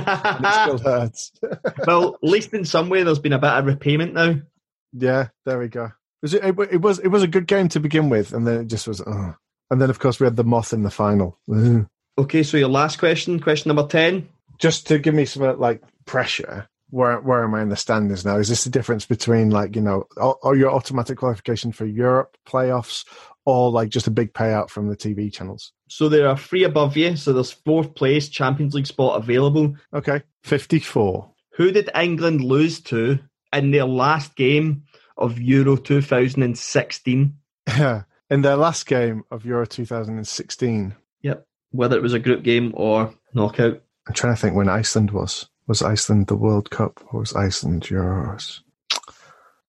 it 0.46 0.52
still 0.54 0.78
hurts. 0.84 1.32
well, 1.86 2.14
at 2.22 2.28
least 2.28 2.54
in 2.54 2.64
some 2.64 2.88
way, 2.88 3.02
there's 3.02 3.18
been 3.18 3.34
a 3.34 3.38
bit 3.38 3.50
of 3.50 3.66
repayment 3.66 4.14
now. 4.14 4.36
yeah, 4.94 5.28
there 5.44 5.58
we 5.58 5.68
go. 5.68 5.90
Was 6.22 6.34
it, 6.34 6.44
it, 6.44 6.58
it 6.72 6.80
was 6.80 6.98
it 6.98 7.08
was 7.08 7.22
a 7.22 7.28
good 7.28 7.46
game 7.46 7.68
to 7.68 7.80
begin 7.80 8.08
with, 8.08 8.32
and 8.32 8.46
then 8.46 8.60
it 8.60 8.66
just 8.68 8.88
was. 8.88 9.00
Uh. 9.00 9.34
And 9.70 9.80
then 9.80 9.90
of 9.90 9.98
course 9.98 10.20
we 10.20 10.24
had 10.24 10.36
the 10.36 10.44
moth 10.44 10.72
in 10.72 10.82
the 10.82 10.90
final. 10.90 11.38
Okay, 12.18 12.42
so 12.42 12.56
your 12.56 12.68
last 12.68 12.98
question, 12.98 13.40
question 13.40 13.68
number 13.68 13.86
10. 13.86 14.28
Just 14.58 14.86
to 14.86 14.98
give 14.98 15.14
me 15.14 15.24
some 15.24 15.42
uh, 15.42 15.54
like 15.54 15.82
pressure. 16.06 16.68
Where 16.90 17.20
where 17.20 17.42
am 17.42 17.54
I 17.54 17.62
in 17.62 17.68
the 17.68 17.76
standings 17.76 18.24
now? 18.24 18.36
Is 18.36 18.48
this 18.48 18.64
the 18.64 18.70
difference 18.70 19.04
between 19.06 19.50
like 19.50 19.74
you 19.74 19.82
know, 19.82 20.06
or, 20.16 20.38
or 20.42 20.56
your 20.56 20.70
automatic 20.70 21.18
qualification 21.18 21.72
for 21.72 21.84
Europe 21.84 22.36
playoffs, 22.48 23.04
or 23.44 23.72
like 23.72 23.88
just 23.88 24.06
a 24.06 24.10
big 24.12 24.32
payout 24.32 24.70
from 24.70 24.88
the 24.88 24.96
TV 24.96 25.32
channels? 25.32 25.72
So 25.88 26.08
there 26.08 26.28
are 26.28 26.38
three 26.38 26.62
above 26.62 26.96
you. 26.96 27.16
So 27.16 27.32
there's 27.32 27.50
fourth 27.50 27.94
place 27.96 28.28
Champions 28.28 28.72
League 28.72 28.86
spot 28.86 29.20
available. 29.20 29.74
Okay, 29.92 30.22
fifty 30.44 30.78
four. 30.78 31.28
Who 31.56 31.72
did 31.72 31.90
England 31.94 32.42
lose 32.42 32.80
to 32.82 33.18
in 33.52 33.72
their 33.72 33.86
last 33.86 34.36
game 34.36 34.84
of 35.16 35.40
Euro 35.40 35.76
2016? 35.76 37.34
in 38.30 38.42
their 38.42 38.56
last 38.56 38.86
game 38.86 39.24
of 39.30 39.44
Euro 39.44 39.66
2016. 39.66 40.94
Yep. 41.22 41.46
Whether 41.70 41.96
it 41.96 42.02
was 42.02 42.12
a 42.12 42.18
group 42.18 42.42
game 42.42 42.72
or 42.74 43.14
knockout. 43.34 43.82
I'm 44.06 44.14
trying 44.14 44.34
to 44.34 44.40
think 44.40 44.54
when 44.54 44.68
Iceland 44.68 45.10
was. 45.10 45.48
Was 45.66 45.82
Iceland 45.82 46.28
the 46.28 46.36
World 46.36 46.70
Cup 46.70 47.02
or 47.12 47.20
was 47.20 47.34
Iceland 47.34 47.82
Euros? 47.84 48.60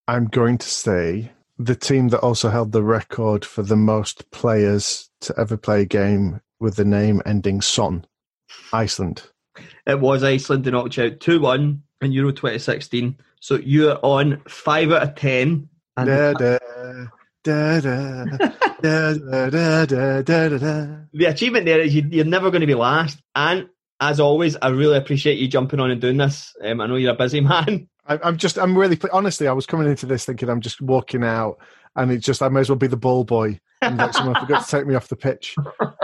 I'm 0.07 0.25
going 0.25 0.57
to 0.59 0.69
say 0.69 1.31
the 1.57 1.75
team 1.75 2.09
that 2.09 2.19
also 2.19 2.49
held 2.49 2.71
the 2.71 2.83
record 2.83 3.43
for 3.43 3.63
the 3.63 3.75
most 3.75 4.29
players 4.29 5.09
to 5.21 5.33
ever 5.39 5.57
play 5.57 5.81
a 5.81 5.85
game 5.85 6.39
with 6.59 6.75
the 6.75 6.85
name 6.85 7.21
ending 7.25 7.61
Son. 7.61 8.05
Iceland. 8.71 9.23
It 9.85 9.99
was 9.99 10.23
Iceland 10.23 10.65
who 10.65 10.71
knocked 10.71 10.97
you 10.97 11.05
out 11.05 11.19
2 11.19 11.39
1 11.39 11.83
in 12.01 12.11
Euro 12.11 12.31
2016. 12.31 13.17
So 13.39 13.55
you 13.55 13.91
are 13.91 13.99
on 14.03 14.41
5 14.47 14.91
out 14.91 15.03
of 15.03 15.15
10. 15.15 15.69
And 15.97 16.07
Da, 16.07 17.79
da, 17.79 17.79
da, 17.79 17.79
da, 18.81 19.13
da, 19.13 19.49
da, 19.49 19.85
da, 19.85 20.21
da, 20.21 20.57
da, 20.57 20.87
the 21.13 21.25
achievement 21.25 21.65
there 21.65 21.79
is 21.79 21.95
you, 21.95 22.05
you're 22.09 22.25
never 22.25 22.51
going 22.51 22.61
to 22.61 22.67
be 22.67 22.75
last. 22.75 23.21
And 23.35 23.69
as 23.99 24.19
always, 24.19 24.55
I 24.57 24.69
really 24.69 24.97
appreciate 24.97 25.37
you 25.37 25.47
jumping 25.47 25.79
on 25.79 25.89
and 25.89 26.01
doing 26.01 26.17
this. 26.17 26.53
Um, 26.63 26.81
I 26.81 26.87
know 26.87 26.95
you're 26.95 27.13
a 27.13 27.17
busy 27.17 27.41
man. 27.41 27.87
I, 28.05 28.19
I'm 28.23 28.37
just, 28.37 28.57
I'm 28.57 28.77
really, 28.77 28.99
honestly, 29.11 29.47
I 29.47 29.53
was 29.53 29.65
coming 29.65 29.87
into 29.87 30.05
this 30.05 30.25
thinking 30.25 30.49
I'm 30.49 30.61
just 30.61 30.81
walking 30.81 31.23
out 31.23 31.57
and 31.95 32.11
it's 32.11 32.25
just, 32.25 32.41
I 32.41 32.49
may 32.49 32.59
as 32.59 32.69
well 32.69 32.75
be 32.75 32.87
the 32.87 32.97
ball 32.97 33.23
boy 33.23 33.59
and 33.81 33.97
like 33.97 34.13
someone 34.13 34.35
forgot 34.39 34.65
to 34.65 34.71
take 34.71 34.85
me 34.85 34.95
off 34.95 35.07
the 35.07 35.15
pitch. 35.15 35.55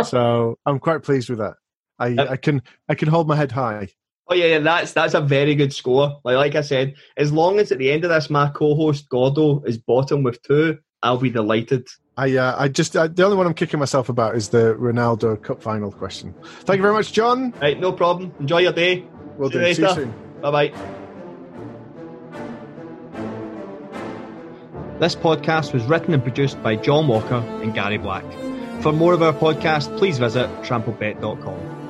So 0.05 0.57
I'm 0.65 0.79
quite 0.79 1.03
pleased 1.03 1.29
with 1.29 1.39
that. 1.39 1.55
I, 1.99 2.15
I 2.31 2.37
can, 2.37 2.61
I 2.89 2.95
can 2.95 3.09
hold 3.09 3.27
my 3.27 3.35
head 3.35 3.51
high. 3.51 3.89
Oh 4.33 4.35
yeah, 4.35 4.45
yeah, 4.47 4.59
that's 4.59 4.93
that's 4.93 5.13
a 5.13 5.21
very 5.21 5.53
good 5.53 5.71
score. 5.71 6.19
Like 6.23 6.37
like 6.37 6.55
I 6.55 6.61
said, 6.61 6.95
as 7.17 7.31
long 7.31 7.59
as 7.59 7.71
at 7.71 7.77
the 7.77 7.91
end 7.91 8.03
of 8.03 8.09
this 8.09 8.31
my 8.31 8.49
co-host 8.49 9.07
Gordo 9.07 9.61
is 9.61 9.77
bottom 9.77 10.23
with 10.23 10.41
two, 10.41 10.79
I'll 11.03 11.19
be 11.19 11.29
delighted. 11.29 11.87
I, 12.17 12.35
uh, 12.35 12.55
I 12.57 12.67
just, 12.67 12.95
uh, 12.95 13.07
the 13.07 13.23
only 13.25 13.37
one 13.37 13.45
I'm 13.45 13.53
kicking 13.53 13.79
myself 13.79 14.09
about 14.09 14.35
is 14.35 14.49
the 14.49 14.75
Ronaldo 14.75 15.41
Cup 15.41 15.61
final 15.61 15.91
question. 15.91 16.33
Thank 16.61 16.77
you 16.77 16.81
very 16.81 16.93
much, 16.93 17.11
John. 17.11 17.53
Right, 17.61 17.79
no 17.79 17.91
problem. 17.91 18.33
Enjoy 18.39 18.59
your 18.59 18.71
day. 18.71 19.05
We'll 19.37 19.49
See 19.49 19.59
do. 19.59 19.67
you 19.67 19.73
See 19.75 19.81
you 19.83 19.93
soon. 19.93 20.13
Bye 20.41 20.51
bye. 20.51 20.73
This 24.99 25.15
podcast 25.15 25.73
was 25.73 25.83
written 25.83 26.15
and 26.15 26.23
produced 26.23 26.61
by 26.63 26.75
John 26.75 27.07
Walker 27.07 27.43
and 27.61 27.71
Gary 27.71 27.99
Black. 27.99 28.25
For 28.81 28.91
more 28.91 29.13
of 29.13 29.21
our 29.21 29.33
podcast, 29.33 29.95
please 29.99 30.17
visit 30.17 30.49
trampledbet.com. 30.63 31.82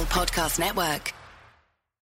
Podcast 0.00 0.58
Network. 0.58 1.21